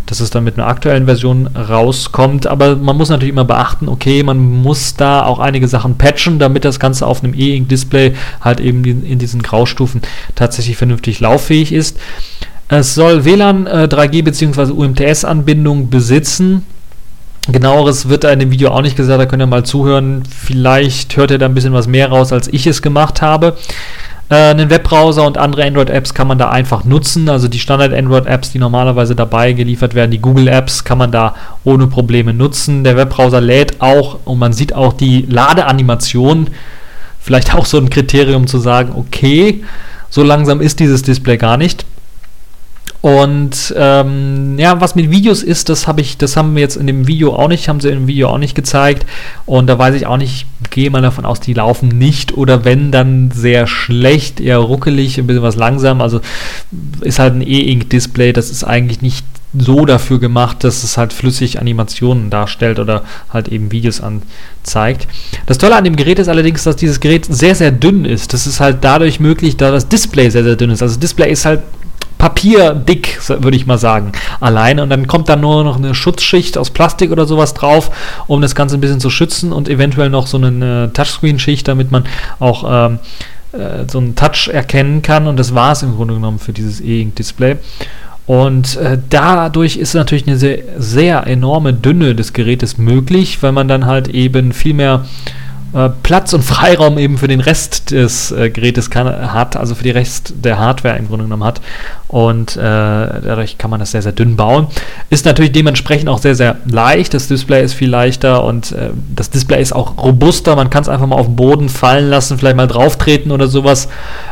dass 0.08 0.20
es 0.22 0.32
dann 0.32 0.44
mit 0.44 0.56
einer 0.58 0.66
aktuellen 0.66 1.06
Version 1.06 1.46
rauskommt, 1.56 2.48
aber 2.48 2.76
man 2.76 2.98
muss 2.98 3.10
natürlich 3.10 3.32
immer 3.32 3.46
beachten, 3.46 3.88
okay, 3.88 4.24
man 4.24 4.40
muss 4.40 4.96
da 4.96 5.24
auch 5.24 5.38
einige 5.38 5.68
Sachen 5.68 6.00
patchen, 6.00 6.40
damit 6.40 6.66
das 6.66 6.80
Ganze 6.80 7.06
auf 7.06 7.24
einem 7.24 7.36
E-Ink-Display 7.36 8.16
halt 8.42 8.60
eben 8.60 8.84
in 8.84 9.20
diesen 9.20 9.44
Graustufen 9.44 10.02
tatsächlich 10.34 10.78
vernünftig 10.78 11.20
lauffähig 11.20 11.72
ist. 11.72 12.00
Es 12.70 12.96
soll 12.96 13.26
WLAN 13.26 13.68
äh, 13.68 13.88
3G 13.90 14.24
bzw. 14.24 14.72
UMTS-Anbindung 14.72 15.90
besitzen. 15.90 16.66
Genaueres 17.52 18.08
wird 18.08 18.24
da 18.24 18.32
in 18.32 18.40
dem 18.40 18.52
Video 18.52 18.72
auch 18.72 18.82
nicht 18.82 18.96
gesagt, 18.96 19.20
da 19.20 19.26
könnt 19.26 19.42
ihr 19.42 19.48
mal 19.48 19.66
zuhören. 19.66 20.24
Vielleicht 20.30 21.18
hört 21.18 21.32
ihr 21.32 21.38
da 21.38 21.46
ein 21.46 21.54
bisschen 21.54 21.74
was 21.74 21.88
mehr 21.88 22.10
raus, 22.10 22.32
als 22.32 22.48
ich 22.48 22.66
es 22.68 22.82
gemacht 22.82 23.22
habe. 23.22 23.58
Äh, 24.30 24.36
einen 24.36 24.70
Webbrowser 24.70 25.28
und 25.28 25.38
andere 25.38 25.66
Android-Apps 25.66 26.14
kann 26.14 26.28
man 26.28 26.38
da 26.38 26.50
einfach 26.50 26.86
nutzen. 26.86 27.28
Also 27.28 27.50
die 27.50 27.60
Standard-Android-Apps, 27.60 28.52
die 28.52 28.60
normalerweise 28.60 29.14
dabei 29.14 29.52
geliefert 29.52 29.94
werden, 29.94 30.12
die 30.12 30.22
Google-Apps, 30.22 30.86
kann 30.86 30.98
man 30.98 31.12
da 31.12 31.36
ohne 31.66 31.88
Probleme 31.88 32.34
nutzen. 32.34 32.86
Der 32.86 32.96
Webbrowser 32.96 33.42
lädt 33.42 33.82
auch 33.82 34.20
und 34.24 34.40
man 34.40 34.54
sieht 34.54 34.74
auch 34.74 34.94
die 34.94 35.26
Ladeanimation. 35.30 36.48
Vielleicht 37.20 37.54
auch 37.54 37.66
so 37.66 37.78
ein 37.78 37.90
Kriterium 37.90 38.48
zu 38.48 38.58
sagen, 38.58 38.94
okay, 38.96 39.64
so 40.10 40.24
langsam 40.24 40.62
ist 40.62 40.80
dieses 40.80 41.02
Display 41.02 41.38
gar 41.38 41.58
nicht. 41.58 41.86
Und 43.04 43.76
ähm, 43.76 44.58
ja, 44.58 44.80
was 44.80 44.96
mit 44.96 45.12
Videos 45.12 45.44
ist, 45.44 45.68
das 45.68 45.88
habe 45.88 46.00
ich, 46.00 46.16
das 46.18 46.38
haben 46.38 46.56
wir 46.56 46.62
jetzt 46.62 46.78
in 46.78 46.88
dem 46.88 47.06
Video 47.06 47.36
auch 47.36 47.50
nicht, 47.50 47.68
haben 47.68 47.82
sie 47.82 47.90
im 47.90 48.08
Video 48.08 48.30
auch 48.30 48.38
nicht 48.38 48.56
gezeigt. 48.56 49.06
Und 49.46 49.68
da 49.68 49.78
weiß 49.78 49.94
ich 49.96 50.08
auch 50.08 50.16
nicht, 50.16 50.46
ich 50.64 50.70
gehe 50.70 50.90
mal 50.90 51.02
davon 51.02 51.26
aus, 51.26 51.42
die 51.42 51.54
laufen 51.54 51.90
nicht 51.90 52.38
oder 52.38 52.64
wenn 52.64 52.94
dann 52.94 53.30
sehr 53.30 53.68
schlecht, 53.68 54.40
eher 54.40 54.60
ruckelig, 54.60 55.18
ein 55.18 55.28
bisschen 55.28 55.44
was 55.44 55.58
langsam. 55.58 56.00
Also 56.00 56.22
ist 57.02 57.20
halt 57.20 57.36
ein 57.36 57.42
E-Ink-Display, 57.42 58.32
das 58.32 58.50
ist 58.50 58.64
eigentlich 58.64 59.02
nicht 59.02 59.26
so 59.54 59.86
dafür 59.86 60.22
gemacht, 60.22 60.64
dass 60.64 60.86
es 60.86 60.98
halt 60.98 61.12
flüssig 61.12 61.60
Animationen 61.60 62.30
darstellt 62.30 62.80
oder 62.80 63.04
halt 63.30 63.50
eben 63.50 63.74
Videos 63.74 64.00
anzeigt. 64.00 65.10
Das 65.46 65.58
Tolle 65.58 65.76
an 65.76 65.84
dem 65.84 65.98
Gerät 65.98 66.20
ist 66.20 66.30
allerdings, 66.30 66.64
dass 66.64 66.78
dieses 66.78 67.02
Gerät 67.02 67.26
sehr, 67.26 67.54
sehr 67.54 67.74
dünn 67.74 68.06
ist. 68.06 68.34
Das 68.34 68.48
ist 68.48 68.62
halt 68.62 68.78
dadurch 68.80 69.20
möglich, 69.20 69.58
da 69.58 69.72
das 69.72 69.90
Display 69.90 70.30
sehr, 70.30 70.46
sehr 70.46 70.56
dünn 70.56 70.70
ist. 70.70 70.82
Also 70.82 70.98
Display 70.98 71.30
ist 71.30 71.44
halt 71.44 71.60
papierdick, 72.18 73.20
würde 73.28 73.58
ich 73.58 73.66
mal 73.66 73.78
sagen, 73.78 74.12
alleine. 74.40 74.84
Und 74.84 74.90
dann 74.90 75.08
kommt 75.08 75.30
da 75.30 75.36
nur 75.36 75.64
noch 75.64 75.78
eine 75.78 75.94
Schutzschicht 75.94 76.58
aus 76.58 76.70
Plastik 76.70 77.12
oder 77.12 77.26
sowas 77.26 77.54
drauf, 77.54 77.92
um 78.28 78.42
das 78.42 78.56
Ganze 78.56 78.78
ein 78.78 78.82
bisschen 78.82 79.00
zu 79.00 79.10
schützen 79.10 79.52
und 79.52 79.70
eventuell 79.70 80.10
noch 80.10 80.28
so 80.28 80.38
eine 80.38 80.92
Touchscreen-Schicht, 80.94 81.68
damit 81.68 81.92
man 81.92 82.06
auch 82.40 82.64
ähm, 82.68 83.00
äh, 83.52 83.86
so 83.90 84.00
einen 84.00 84.16
Touch 84.16 84.50
erkennen 84.52 85.02
kann. 85.02 85.28
Und 85.28 85.38
das 85.38 85.54
war 85.54 85.74
es 85.74 85.84
im 85.84 85.96
Grunde 85.96 86.14
genommen 86.14 86.40
für 86.40 86.54
dieses 86.54 86.82
E-Ink-Display. 86.82 87.58
Und 88.26 88.78
äh, 88.78 88.98
dadurch 89.10 89.76
ist 89.76 89.94
natürlich 89.94 90.28
eine 90.28 90.38
sehr, 90.38 90.60
sehr 90.78 91.28
enorme 91.28 91.74
Dünne 91.74 92.16
des 92.16 92.32
Gerätes 92.32 92.78
möglich, 92.78 93.44
weil 93.44 93.52
man 93.52 93.68
dann 93.68 93.86
halt 93.86 94.08
eben 94.08 94.54
viel 94.54 94.74
mehr 94.74 95.06
äh, 95.74 95.90
Platz 96.04 96.34
und 96.34 96.44
Freiraum 96.44 96.98
eben 96.98 97.18
für 97.18 97.28
den 97.28 97.40
Rest 97.40 97.92
des 97.92 98.32
äh, 98.32 98.50
Gerätes 98.50 98.90
kann, 98.90 99.08
hat, 99.34 99.56
also 99.56 99.76
für 99.76 99.84
die 99.84 99.92
Rest 99.92 100.34
der 100.44 100.60
Hardware 100.60 100.98
im 100.98 101.08
Grunde 101.08 101.26
genommen 101.26 101.44
hat. 101.44 101.62
Und 102.08 102.56
äh, 102.56 102.60
dadurch 102.60 103.58
kann 103.58 103.72
man 103.72 103.80
das 103.80 103.92
sehr, 103.92 104.04
sehr 104.04 104.12
dünn 104.12 104.36
bauen. 104.36 104.68
Ist 105.10 105.26
natürlich 105.26 105.52
dementsprechend 105.52 106.10
auch 106.10 106.20
sehr, 106.20 106.36
sehr 106.36 106.58
leicht. 106.66 107.16
Das 107.16 107.28
Display 107.28 107.64
ist 107.64 107.74
viel 107.74 107.90
leichter 107.90 108.44
und 108.44 108.72
äh, 108.72 108.92
das 109.16 109.32
Display 109.32 109.62
ist 109.62 109.74
auch 109.74 109.98
robuster. 109.98 110.56
Man 110.56 110.70
kann 110.70 110.84
es 110.84 110.90
einfach 110.90 111.08
mal 111.08 111.16
auf 111.16 111.26
den 111.26 111.36
Boden 111.36 111.70
fallen 111.70 112.10
lassen, 112.10 112.38
vielleicht 112.38 112.58
mal 112.58 112.68
drauf 112.68 112.98
treten 112.98 113.32
oder 113.32 113.48
sowas. 113.48 113.88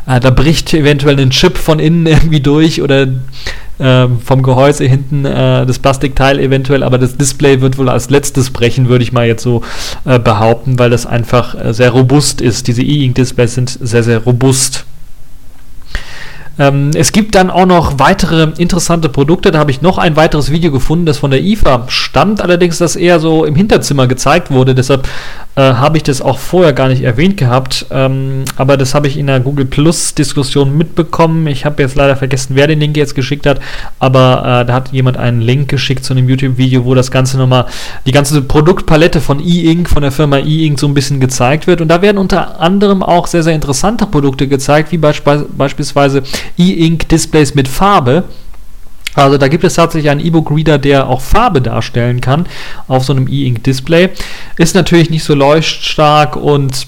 Äh, 0.05 0.19
da 0.19 0.29
bricht 0.29 0.73
eventuell 0.73 1.19
ein 1.19 1.31
Chip 1.31 1.57
von 1.57 1.79
innen 1.79 2.05
irgendwie 2.05 2.41
durch 2.41 2.83
oder 2.83 3.07
ähm, 3.79 4.19
vom 4.19 4.43
Gehäuse 4.43 4.85
hinten 4.85 5.25
äh, 5.25 5.65
das 5.65 5.79
Plastikteil 5.79 6.39
eventuell, 6.39 6.83
aber 6.83 6.97
das 6.97 7.17
Display 7.17 7.61
wird 7.61 7.77
wohl 7.77 7.89
als 7.89 8.09
letztes 8.09 8.51
brechen, 8.51 8.89
würde 8.89 9.03
ich 9.03 9.11
mal 9.11 9.25
jetzt 9.25 9.43
so 9.43 9.63
äh, 10.05 10.19
behaupten, 10.19 10.77
weil 10.77 10.89
das 10.89 11.05
einfach 11.05 11.55
äh, 11.55 11.73
sehr 11.73 11.91
robust 11.91 12.41
ist. 12.41 12.67
Diese 12.67 12.83
E-Ink-Displays 12.83 13.55
sind 13.55 13.69
sehr, 13.81 14.03
sehr 14.03 14.19
robust. 14.19 14.85
Ähm, 16.59 16.91
es 16.93 17.11
gibt 17.11 17.33
dann 17.35 17.49
auch 17.49 17.65
noch 17.65 17.97
weitere 17.97 18.51
interessante 18.57 19.09
Produkte. 19.09 19.51
Da 19.51 19.59
habe 19.59 19.71
ich 19.71 19.81
noch 19.81 19.97
ein 19.97 20.15
weiteres 20.15 20.51
Video 20.51 20.71
gefunden, 20.71 21.05
das 21.05 21.17
von 21.17 21.31
der 21.31 21.41
IFA 21.41 21.85
stammt, 21.87 22.41
allerdings 22.41 22.77
das 22.77 22.95
eher 22.95 23.19
so 23.19 23.45
im 23.45 23.55
Hinterzimmer 23.55 24.07
gezeigt 24.07 24.51
wurde. 24.51 24.75
Deshalb 24.75 25.07
äh, 25.55 25.61
habe 25.61 25.97
ich 25.97 26.03
das 26.03 26.21
auch 26.21 26.39
vorher 26.39 26.71
gar 26.71 26.87
nicht 26.87 27.03
erwähnt 27.03 27.35
gehabt. 27.35 27.85
Ähm, 27.91 28.45
aber 28.55 28.77
das 28.77 28.95
habe 28.95 29.07
ich 29.07 29.17
in 29.17 29.27
der 29.27 29.39
Google 29.39 29.65
Plus 29.65 30.15
Diskussion 30.15 30.77
mitbekommen. 30.77 31.45
Ich 31.47 31.65
habe 31.65 31.83
jetzt 31.83 31.95
leider 31.95 32.15
vergessen, 32.15 32.55
wer 32.55 32.67
den 32.67 32.79
Link 32.79 32.95
jetzt 32.95 33.15
geschickt 33.15 33.45
hat. 33.45 33.59
Aber 33.99 34.61
äh, 34.61 34.65
da 34.65 34.73
hat 34.73 34.93
jemand 34.93 35.17
einen 35.17 35.41
Link 35.41 35.67
geschickt 35.67 36.05
zu 36.05 36.13
einem 36.13 36.29
YouTube-Video, 36.29 36.85
wo 36.85 36.95
das 36.95 37.11
Ganze 37.11 37.37
nochmal, 37.37 37.65
die 38.05 38.11
ganze 38.11 38.41
Produktpalette 38.41 39.19
von 39.19 39.39
E-Ink, 39.39 39.89
von 39.89 40.01
der 40.01 40.11
Firma 40.11 40.37
E-Ink 40.37 40.79
so 40.79 40.87
ein 40.87 40.93
bisschen 40.93 41.19
gezeigt 41.19 41.67
wird. 41.67 41.81
Und 41.81 41.89
da 41.89 42.01
werden 42.01 42.17
unter 42.17 42.61
anderem 42.61 43.03
auch 43.03 43.27
sehr, 43.27 43.43
sehr 43.43 43.53
interessante 43.53 44.05
Produkte 44.05 44.47
gezeigt, 44.47 44.91
wie 44.91 44.97
beisp 44.97 45.27
beispielsweise 45.57 46.23
E-Ink-Displays 46.57 47.55
mit 47.55 47.67
Farbe. 47.67 48.23
Also 49.13 49.37
da 49.37 49.47
gibt 49.47 49.63
es 49.63 49.73
tatsächlich 49.73 50.09
einen 50.09 50.21
E-Book-Reader, 50.21 50.77
der 50.77 51.07
auch 51.07 51.21
Farbe 51.21 51.61
darstellen 51.61 52.21
kann 52.21 52.45
auf 52.87 53.03
so 53.03 53.13
einem 53.13 53.27
E-Ink-Display. 53.27 54.09
Ist 54.57 54.75
natürlich 54.75 55.09
nicht 55.09 55.23
so 55.23 55.35
leuchtstark 55.35 56.35
und 56.35 56.87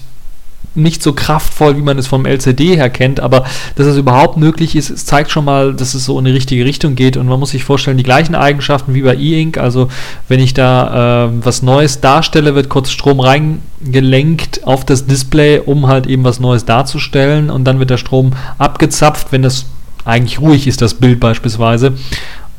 nicht 0.74 1.02
so 1.02 1.12
kraftvoll, 1.12 1.76
wie 1.76 1.82
man 1.82 1.98
es 1.98 2.06
vom 2.06 2.26
LCD 2.26 2.76
her 2.76 2.90
kennt, 2.90 3.20
aber 3.20 3.44
dass 3.76 3.86
es 3.86 3.96
überhaupt 3.96 4.36
möglich 4.36 4.74
ist, 4.74 5.06
zeigt 5.06 5.30
schon 5.30 5.44
mal, 5.44 5.74
dass 5.74 5.94
es 5.94 6.04
so 6.04 6.18
in 6.18 6.24
die 6.24 6.32
richtige 6.32 6.64
Richtung 6.64 6.96
geht 6.96 7.16
und 7.16 7.26
man 7.26 7.38
muss 7.38 7.50
sich 7.50 7.64
vorstellen, 7.64 7.96
die 7.96 8.02
gleichen 8.02 8.34
Eigenschaften 8.34 8.94
wie 8.94 9.02
bei 9.02 9.14
E-Ink, 9.14 9.58
also 9.58 9.88
wenn 10.28 10.40
ich 10.40 10.54
da 10.54 11.26
äh, 11.26 11.30
was 11.44 11.62
Neues 11.62 12.00
darstelle, 12.00 12.54
wird 12.54 12.68
kurz 12.68 12.90
Strom 12.90 13.20
reingelenkt 13.20 14.66
auf 14.66 14.84
das 14.84 15.06
Display, 15.06 15.60
um 15.60 15.86
halt 15.86 16.06
eben 16.06 16.24
was 16.24 16.40
Neues 16.40 16.64
darzustellen 16.64 17.50
und 17.50 17.64
dann 17.64 17.78
wird 17.78 17.90
der 17.90 17.98
Strom 17.98 18.32
abgezapft, 18.58 19.28
wenn 19.30 19.42
das 19.42 19.66
eigentlich 20.04 20.40
ruhig 20.40 20.66
ist, 20.66 20.82
das 20.82 20.94
Bild 20.94 21.20
beispielsweise. 21.20 21.94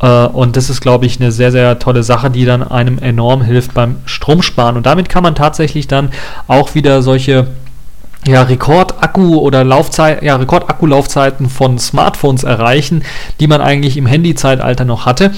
Äh, 0.02 0.26
und 0.28 0.56
das 0.56 0.70
ist, 0.70 0.82
glaube 0.82 1.06
ich, 1.06 1.20
eine 1.20 1.32
sehr, 1.32 1.52
sehr 1.52 1.80
tolle 1.80 2.04
Sache, 2.04 2.30
die 2.30 2.46
dann 2.46 2.64
einem 2.64 2.98
enorm 3.00 3.42
hilft 3.42 3.74
beim 3.74 3.98
Stromsparen. 4.06 4.78
Und 4.78 4.86
damit 4.86 5.10
kann 5.10 5.24
man 5.24 5.36
tatsächlich 5.36 5.88
dann 5.88 6.10
auch 6.48 6.76
wieder 6.76 7.02
solche 7.02 7.48
ja, 8.28 8.42
Rekordakku 8.44 9.38
oder 9.38 9.64
Laufzeit, 9.64 10.24
ja, 10.24 10.36
Rekordakkulaufzeiten 10.36 11.50
von 11.50 11.78
Smartphones 11.78 12.44
erreichen, 12.44 13.04
die 13.40 13.48
man 13.48 13.62
eigentlich 13.62 13.98
im 13.98 14.08
Handy-Zeitalter 14.08 14.86
noch 14.86 15.06
hatte. 15.06 15.32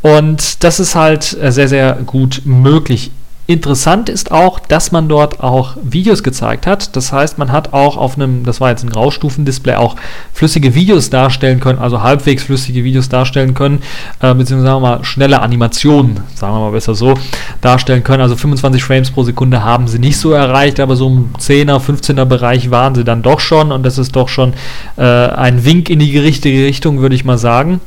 Und 0.00 0.64
das 0.64 0.80
ist 0.80 0.94
halt 0.94 1.36
äh, 1.40 1.52
sehr, 1.52 1.68
sehr 1.68 1.94
gut 2.06 2.42
möglich. 2.44 3.10
Interessant 3.52 4.08
ist 4.08 4.32
auch, 4.32 4.60
dass 4.60 4.92
man 4.92 5.10
dort 5.10 5.40
auch 5.40 5.76
Videos 5.82 6.22
gezeigt 6.22 6.66
hat. 6.66 6.96
Das 6.96 7.12
heißt, 7.12 7.36
man 7.36 7.52
hat 7.52 7.74
auch 7.74 7.98
auf 7.98 8.14
einem, 8.16 8.44
das 8.44 8.62
war 8.62 8.70
jetzt 8.70 8.82
ein 8.82 8.88
Graustufendisplay, 8.88 9.74
auch 9.74 9.94
flüssige 10.32 10.74
Videos 10.74 11.10
darstellen 11.10 11.60
können, 11.60 11.78
also 11.78 12.00
halbwegs 12.02 12.44
flüssige 12.44 12.82
Videos 12.82 13.10
darstellen 13.10 13.52
können, 13.52 13.82
äh, 14.20 14.32
beziehungsweise 14.32 14.80
mal 14.80 15.04
schnelle 15.04 15.42
Animationen, 15.42 16.20
sagen 16.34 16.54
wir 16.54 16.60
mal 16.60 16.70
besser 16.70 16.94
so, 16.94 17.12
darstellen 17.60 18.02
können. 18.02 18.22
Also 18.22 18.36
25 18.36 18.82
Frames 18.82 19.10
pro 19.10 19.22
Sekunde 19.22 19.62
haben 19.62 19.86
sie 19.86 19.98
nicht 19.98 20.16
so 20.16 20.32
erreicht, 20.32 20.80
aber 20.80 20.96
so 20.96 21.08
im 21.08 21.34
10er, 21.38 21.78
15er 21.78 22.24
Bereich 22.24 22.70
waren 22.70 22.94
sie 22.94 23.04
dann 23.04 23.20
doch 23.20 23.40
schon 23.40 23.70
und 23.70 23.82
das 23.82 23.98
ist 23.98 24.16
doch 24.16 24.30
schon 24.30 24.54
äh, 24.96 25.02
ein 25.02 25.62
Wink 25.66 25.90
in 25.90 25.98
die 25.98 26.18
richtige 26.18 26.64
Richtung, 26.64 27.00
würde 27.00 27.14
ich 27.14 27.26
mal 27.26 27.36
sagen. 27.36 27.82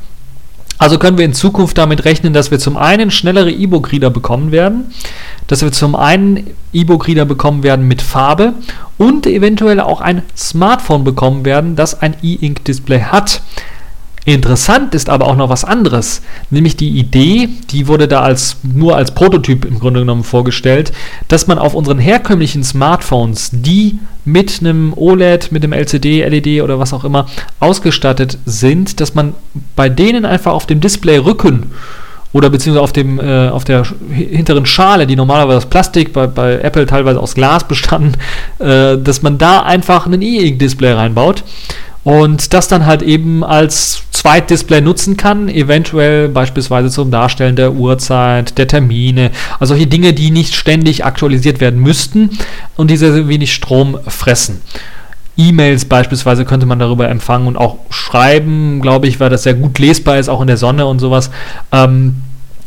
Also 0.78 0.98
können 0.98 1.16
wir 1.16 1.24
in 1.24 1.32
Zukunft 1.32 1.78
damit 1.78 2.04
rechnen, 2.04 2.32
dass 2.32 2.50
wir 2.50 2.58
zum 2.58 2.76
einen 2.76 3.10
schnellere 3.10 3.50
E-Book-Reader 3.50 4.10
bekommen 4.10 4.52
werden, 4.52 4.92
dass 5.46 5.62
wir 5.62 5.72
zum 5.72 5.94
einen 5.94 6.46
E-Book-Reader 6.72 7.24
bekommen 7.24 7.62
werden 7.62 7.88
mit 7.88 8.02
Farbe 8.02 8.54
und 8.98 9.26
eventuell 9.26 9.80
auch 9.80 10.00
ein 10.00 10.22
Smartphone 10.36 11.04
bekommen 11.04 11.44
werden, 11.44 11.76
das 11.76 12.00
ein 12.00 12.16
E-Ink-Display 12.22 13.02
hat. 13.02 13.42
Interessant 14.26 14.92
ist 14.96 15.08
aber 15.08 15.28
auch 15.28 15.36
noch 15.36 15.50
was 15.50 15.64
anderes, 15.64 16.20
nämlich 16.50 16.74
die 16.74 16.98
Idee, 16.98 17.48
die 17.70 17.86
wurde 17.86 18.08
da 18.08 18.22
als 18.22 18.56
nur 18.64 18.96
als 18.96 19.12
Prototyp 19.12 19.64
im 19.64 19.78
Grunde 19.78 20.00
genommen 20.00 20.24
vorgestellt, 20.24 20.92
dass 21.28 21.46
man 21.46 21.60
auf 21.60 21.74
unseren 21.74 22.00
herkömmlichen 22.00 22.64
Smartphones, 22.64 23.50
die 23.52 24.00
mit 24.24 24.58
einem 24.58 24.94
OLED, 24.96 25.52
mit 25.52 25.62
einem 25.62 25.72
LCD, 25.72 26.24
LED 26.28 26.60
oder 26.62 26.80
was 26.80 26.92
auch 26.92 27.04
immer 27.04 27.28
ausgestattet 27.60 28.38
sind, 28.44 28.98
dass 28.98 29.14
man 29.14 29.32
bei 29.76 29.88
denen 29.88 30.24
einfach 30.24 30.54
auf 30.54 30.66
dem 30.66 30.80
Displayrücken 30.80 31.70
oder 32.36 32.50
beziehungsweise 32.50 32.82
auf, 32.82 32.92
dem, 32.92 33.18
äh, 33.18 33.48
auf 33.48 33.64
der 33.64 33.84
hinteren 34.10 34.66
Schale, 34.66 35.06
die 35.06 35.16
normalerweise 35.16 35.56
aus 35.56 35.66
Plastik, 35.66 36.12
bei, 36.12 36.26
bei 36.26 36.60
Apple 36.60 36.84
teilweise 36.84 37.18
aus 37.18 37.34
Glas 37.34 37.66
bestanden, 37.66 38.12
äh, 38.58 38.98
dass 38.98 39.22
man 39.22 39.38
da 39.38 39.62
einfach 39.62 40.06
ein 40.06 40.20
E-Ink-Display 40.20 40.92
reinbaut 40.92 41.44
und 42.04 42.52
das 42.52 42.68
dann 42.68 42.84
halt 42.84 43.00
eben 43.00 43.42
als 43.42 44.02
Zweitdisplay 44.10 44.82
nutzen 44.82 45.16
kann, 45.16 45.48
eventuell 45.48 46.28
beispielsweise 46.28 46.90
zum 46.90 47.10
Darstellen 47.10 47.56
der 47.56 47.72
Uhrzeit, 47.72 48.58
der 48.58 48.68
Termine, 48.68 49.30
also 49.58 49.72
solche 49.72 49.86
Dinge, 49.86 50.12
die 50.12 50.30
nicht 50.30 50.54
ständig 50.54 51.06
aktualisiert 51.06 51.60
werden 51.60 51.80
müssten 51.80 52.30
und 52.76 52.90
die 52.90 52.98
sehr 52.98 53.28
wenig 53.28 53.54
Strom 53.54 53.98
fressen. 54.06 54.60
E-Mails 55.38 55.84
beispielsweise 55.84 56.44
könnte 56.44 56.66
man 56.66 56.78
darüber 56.78 57.08
empfangen 57.08 57.46
und 57.46 57.56
auch 57.56 57.78
schreiben, 57.90 58.80
glaube 58.80 59.06
ich, 59.06 59.20
weil 59.20 59.28
das 59.28 59.42
sehr 59.42 59.54
gut 59.54 59.78
lesbar 59.78 60.18
ist, 60.18 60.28
auch 60.28 60.40
in 60.40 60.46
der 60.46 60.56
Sonne 60.56 60.86
und 60.86 60.98
sowas. 60.98 61.30
Ähm, 61.72 62.22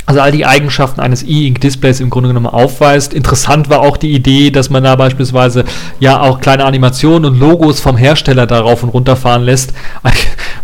also 0.09 0.21
all 0.21 0.31
die 0.31 0.43
Eigenschaften 0.43 1.01
eines 1.01 1.21
E-Ink-Displays 1.21 1.99
im 1.99 2.09
Grunde 2.09 2.29
genommen 2.29 2.47
aufweist. 2.47 3.13
Interessant 3.13 3.69
war 3.69 3.81
auch 3.81 3.95
die 3.95 4.11
Idee, 4.11 4.49
dass 4.49 4.71
man 4.71 4.83
da 4.83 4.95
beispielsweise 4.95 5.65
ja 5.99 6.19
auch 6.19 6.41
kleine 6.41 6.65
Animationen 6.65 7.31
und 7.31 7.39
Logos 7.39 7.79
vom 7.79 7.95
Hersteller 7.95 8.47
darauf 8.47 8.81
und 8.81 8.89
runter 8.89 9.15
fahren 9.15 9.43
lässt. 9.43 9.71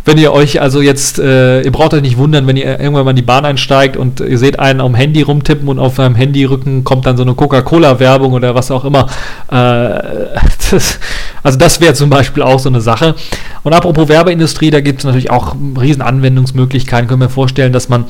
Wenn 0.04 0.18
ihr 0.18 0.34
euch 0.34 0.62
also 0.62 0.82
jetzt, 0.82 1.20
äh, 1.20 1.62
ihr 1.62 1.72
braucht 1.72 1.94
euch 1.94 2.02
nicht 2.02 2.18
wundern, 2.18 2.46
wenn 2.46 2.58
ihr 2.58 2.80
irgendwann 2.80 3.06
mal 3.06 3.10
in 3.12 3.16
die 3.16 3.24
Bahn 3.24 3.44
einsteigt 3.44 3.98
und 3.98 4.20
ihr 4.20 4.38
seht 4.38 4.60
einen 4.60 4.80
am 4.80 4.94
Handy 4.94 5.24
rumtippen 5.24 5.68
und 5.68 5.80
auf 5.80 6.00
einem 6.00 6.14
Handyrücken 6.14 6.84
kommt 6.84 7.08
dann 7.08 7.18
so 7.18 7.24
eine 7.24 7.34
Coca-Cola-Werbung 7.34 8.34
oder 8.34 8.54
was 8.54 8.70
auch 8.70 8.86
immer. 8.86 9.08
Äh, 9.52 9.56
das, 10.72 11.00
also 11.42 11.58
das 11.58 11.82
wäre 11.82 11.94
zum 11.94 12.10
Beispiel 12.10 12.44
auch 12.44 12.60
so 12.60 12.70
eine 12.70 12.82
Sache. 12.82 13.16
Und 13.64 13.74
apropos 13.74 14.08
Werbeindustrie, 14.08 14.70
da 14.70 14.82
gibt 14.82 15.00
es 15.00 15.06
natürlich 15.06 15.32
auch 15.32 15.56
riesen 15.80 16.02
Anwendungsmöglichkeiten. 16.02 17.08
Können 17.08 17.22
wir 17.22 17.30
vorstellen, 17.30 17.74
dass 17.74 17.90
man 17.90 18.06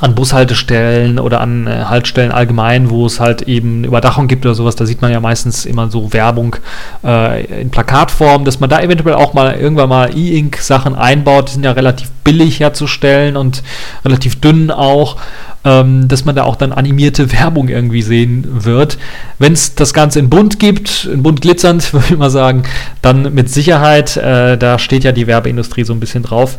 an 0.00 0.14
Bushaltestellen 0.14 1.18
oder 1.18 1.40
an 1.40 1.66
äh, 1.66 1.84
Haltestellen 1.86 2.30
allgemein, 2.30 2.90
wo 2.90 3.06
es 3.06 3.20
halt 3.20 3.42
eben 3.42 3.84
Überdachung 3.84 4.28
gibt 4.28 4.46
oder 4.46 4.54
sowas, 4.54 4.76
da 4.76 4.86
sieht 4.86 5.02
man 5.02 5.10
ja 5.10 5.20
meistens 5.20 5.66
immer 5.66 5.90
so 5.90 6.12
Werbung 6.12 6.56
äh, 7.04 7.62
in 7.62 7.70
Plakatform, 7.70 8.44
dass 8.44 8.60
man 8.60 8.70
da 8.70 8.80
eventuell 8.80 9.14
auch 9.14 9.34
mal 9.34 9.54
irgendwann 9.54 9.88
mal 9.88 10.16
E-Ink-Sachen 10.16 10.94
einbaut, 10.94 11.48
die 11.48 11.52
sind 11.54 11.64
ja 11.64 11.72
relativ 11.72 12.10
billig 12.24 12.60
herzustellen 12.60 13.36
und 13.36 13.62
relativ 14.04 14.40
dünn 14.40 14.70
auch, 14.70 15.16
ähm, 15.64 16.08
dass 16.08 16.24
man 16.24 16.36
da 16.36 16.44
auch 16.44 16.56
dann 16.56 16.72
animierte 16.72 17.32
Werbung 17.38 17.68
irgendwie 17.68 18.02
sehen 18.02 18.46
wird. 18.64 18.98
Wenn 19.38 19.52
es 19.52 19.74
das 19.74 19.94
Ganze 19.94 20.18
in 20.18 20.30
bunt 20.30 20.58
gibt, 20.58 21.08
in 21.12 21.22
bunt 21.22 21.40
glitzernd, 21.40 21.92
würde 21.92 22.06
ich 22.10 22.16
mal 22.16 22.30
sagen, 22.30 22.62
dann 23.02 23.34
mit 23.34 23.50
Sicherheit, 23.50 24.16
äh, 24.16 24.56
da 24.56 24.78
steht 24.78 25.04
ja 25.04 25.12
die 25.12 25.26
Werbeindustrie 25.26 25.84
so 25.84 25.92
ein 25.92 26.00
bisschen 26.00 26.22
drauf. 26.22 26.58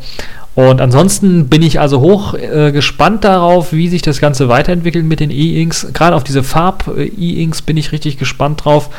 Und 0.55 0.81
ansonsten 0.81 1.47
bin 1.47 1.61
ich 1.61 1.79
also 1.79 2.01
hoch 2.01 2.33
äh, 2.33 2.71
gespannt 2.71 3.23
darauf, 3.23 3.71
wie 3.71 3.87
sich 3.87 4.01
das 4.01 4.19
Ganze 4.19 4.49
weiterentwickelt 4.49 5.05
mit 5.05 5.21
den 5.21 5.31
E-Inks. 5.31 5.87
Gerade 5.93 6.15
auf 6.15 6.23
diese 6.25 6.43
Farb-E-Inks 6.43 7.61
bin 7.61 7.77
ich 7.77 7.91
richtig 7.91 8.17
gespannt 8.17 8.65
drauf. 8.65 8.89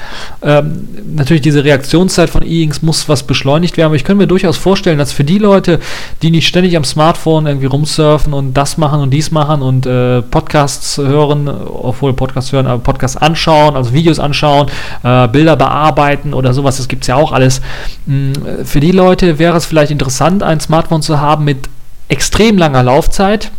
Ähm, 0.43 0.89
natürlich 1.17 1.43
diese 1.43 1.63
Reaktionszeit 1.63 2.31
von 2.31 2.43
E-Inks 2.43 2.81
muss 2.83 3.11
was 3.11 3.25
beschleunigt 3.25 3.77
werden, 3.77 3.87
aber 3.87 3.97
ich 3.97 4.05
könnte 4.05 4.23
mir 4.23 4.27
durchaus 4.27 4.57
vorstellen, 4.57 4.97
dass 4.97 5.13
für 5.13 5.25
die 5.25 5.39
Leute, 5.39 5.81
die 6.23 6.31
nicht 6.31 6.47
ständig 6.47 6.77
am 6.77 6.85
Smartphone 6.85 7.47
irgendwie 7.47 7.67
rumsurfen 7.67 8.33
und 8.33 8.55
das 8.55 8.79
machen 8.79 9.01
und 9.01 9.11
dies 9.11 9.31
machen 9.31 9.61
und 9.61 9.85
äh, 9.85 10.23
Podcasts 10.23 10.97
hören, 10.97 11.49
obwohl 11.49 12.15
Podcasts 12.15 12.53
hören, 12.53 12.67
aber 12.69 12.83
Podcasts 12.83 13.17
anschauen, 13.17 13.77
also 13.77 13.93
Videos 13.93 14.19
anschauen, 14.19 14.69
äh, 15.03 15.29
Bilder 15.29 15.57
bearbeiten 15.57 16.33
oder 16.33 16.55
sowas, 16.55 16.79
das 16.79 16.89
gibt 16.89 17.03
es 17.03 17.09
ja 17.09 17.17
auch 17.17 17.33
alles. 17.33 17.61
Mh, 18.07 18.33
hm, 18.35 18.65
für 18.65 18.81
die 18.81 18.93
Leute 18.93 19.39
wäre 19.39 19.59
es 19.59 19.67
vielleicht 19.67 19.91
interessant, 19.91 20.43
ein 20.43 20.61
Smartphone 20.61 21.03
zu 21.03 21.21
haben 21.21 21.40
mit 21.41 21.69
extrem 22.09 22.59
langer 22.59 22.83
Laufzeit, 22.83 23.51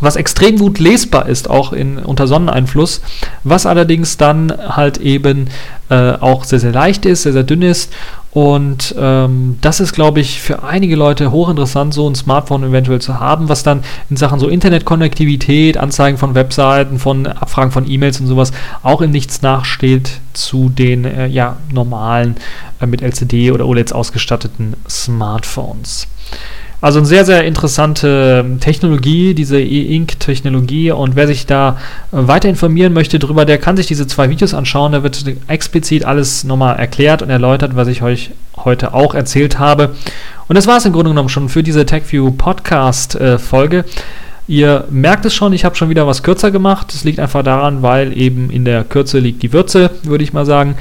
was 0.00 0.16
extrem 0.16 0.58
gut 0.58 0.78
lesbar 0.78 1.28
ist, 1.28 1.48
auch 1.48 1.72
in, 1.72 1.98
unter 1.98 2.26
Sonneneinfluss, 2.26 3.02
was 3.44 3.66
allerdings 3.66 4.16
dann 4.16 4.52
halt 4.52 4.98
eben 4.98 5.48
äh, 5.90 6.12
auch 6.12 6.44
sehr, 6.44 6.60
sehr 6.60 6.72
leicht 6.72 7.06
ist, 7.06 7.22
sehr, 7.22 7.32
sehr 7.32 7.44
dünn 7.44 7.62
ist. 7.62 7.92
Und 8.32 8.94
ähm, 8.98 9.58
das 9.60 9.78
ist, 9.80 9.92
glaube 9.92 10.20
ich, 10.20 10.40
für 10.40 10.64
einige 10.64 10.96
Leute 10.96 11.30
hochinteressant, 11.30 11.92
so 11.92 12.08
ein 12.08 12.14
Smartphone 12.14 12.64
eventuell 12.64 13.00
zu 13.00 13.20
haben, 13.20 13.50
was 13.50 13.62
dann 13.62 13.84
in 14.08 14.16
Sachen 14.16 14.40
so 14.40 14.48
Internetkonnektivität, 14.48 15.76
Anzeigen 15.76 16.16
von 16.16 16.34
Webseiten, 16.34 16.98
von 16.98 17.26
Abfragen 17.26 17.72
von 17.72 17.88
E-Mails 17.88 18.20
und 18.20 18.26
sowas 18.26 18.52
auch 18.82 19.02
in 19.02 19.10
nichts 19.10 19.42
nachsteht 19.42 20.20
zu 20.32 20.70
den 20.70 21.04
äh, 21.04 21.26
ja, 21.26 21.58
normalen 21.70 22.36
äh, 22.80 22.86
mit 22.86 23.02
LCD 23.02 23.50
oder 23.52 23.66
OLEDs 23.66 23.92
ausgestatteten 23.92 24.76
Smartphones. 24.88 26.08
Also 26.82 26.98
eine 26.98 27.06
sehr, 27.06 27.24
sehr 27.24 27.44
interessante 27.44 28.42
ähm, 28.44 28.58
Technologie, 28.58 29.34
diese 29.34 29.60
E-Ink-Technologie. 29.60 30.90
Und 30.90 31.14
wer 31.14 31.28
sich 31.28 31.46
da 31.46 31.78
äh, 32.10 32.16
weiter 32.26 32.48
informieren 32.48 32.92
möchte 32.92 33.20
drüber, 33.20 33.44
der 33.44 33.58
kann 33.58 33.76
sich 33.76 33.86
diese 33.86 34.08
zwei 34.08 34.28
Videos 34.30 34.52
anschauen. 34.52 34.90
Da 34.90 35.04
wird 35.04 35.24
explizit 35.46 36.04
alles 36.04 36.42
nochmal 36.42 36.76
erklärt 36.80 37.22
und 37.22 37.30
erläutert, 37.30 37.76
was 37.76 37.86
ich 37.86 38.02
euch 38.02 38.32
heute 38.56 38.94
auch 38.94 39.14
erzählt 39.14 39.60
habe. 39.60 39.94
Und 40.48 40.56
das 40.56 40.66
war 40.66 40.76
es 40.76 40.84
im 40.84 40.92
Grunde 40.92 41.10
genommen 41.10 41.28
schon 41.28 41.48
für 41.48 41.62
diese 41.62 41.86
TechView 41.86 42.32
Podcast-Folge. 42.32 43.78
Äh, 43.78 43.84
Ihr 44.52 44.84
merkt 44.90 45.24
es 45.24 45.32
schon, 45.32 45.54
ich 45.54 45.64
habe 45.64 45.76
schon 45.76 45.88
wieder 45.88 46.06
was 46.06 46.22
kürzer 46.22 46.50
gemacht. 46.50 46.88
Das 46.92 47.04
liegt 47.04 47.18
einfach 47.18 47.42
daran, 47.42 47.80
weil 47.80 48.14
eben 48.14 48.50
in 48.50 48.66
der 48.66 48.84
Kürze 48.84 49.18
liegt 49.18 49.42
die 49.42 49.54
Würze, 49.54 49.90
würde 50.02 50.22
ich 50.22 50.34
mal 50.34 50.44
sagen. 50.44 50.74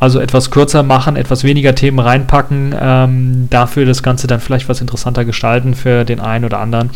Also 0.00 0.18
etwas 0.18 0.50
kürzer 0.50 0.82
machen, 0.82 1.14
etwas 1.14 1.44
weniger 1.44 1.74
Themen 1.74 1.98
reinpacken, 1.98 2.74
ähm, 2.80 3.48
dafür 3.50 3.84
das 3.84 4.02
Ganze 4.02 4.28
dann 4.28 4.40
vielleicht 4.40 4.70
was 4.70 4.80
interessanter 4.80 5.26
gestalten 5.26 5.74
für 5.74 6.06
den 6.06 6.20
einen 6.20 6.46
oder 6.46 6.58
anderen. 6.58 6.88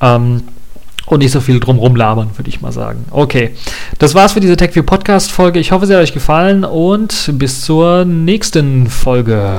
Ähm, 0.00 0.44
und 1.04 1.18
nicht 1.18 1.32
so 1.32 1.40
viel 1.42 1.60
drumrum 1.60 1.96
labern, 1.96 2.30
würde 2.36 2.48
ich 2.48 2.62
mal 2.62 2.72
sagen. 2.72 3.04
Okay, 3.10 3.50
das 3.98 4.14
war's 4.14 4.32
für 4.32 4.40
diese 4.40 4.56
TechView 4.56 4.84
Podcast 4.84 5.30
Folge. 5.30 5.60
Ich 5.60 5.70
hoffe, 5.70 5.84
sie 5.84 5.94
hat 5.94 6.00
euch 6.00 6.14
gefallen 6.14 6.64
und 6.64 7.30
bis 7.34 7.60
zur 7.60 8.06
nächsten 8.06 8.86
Folge. 8.86 9.58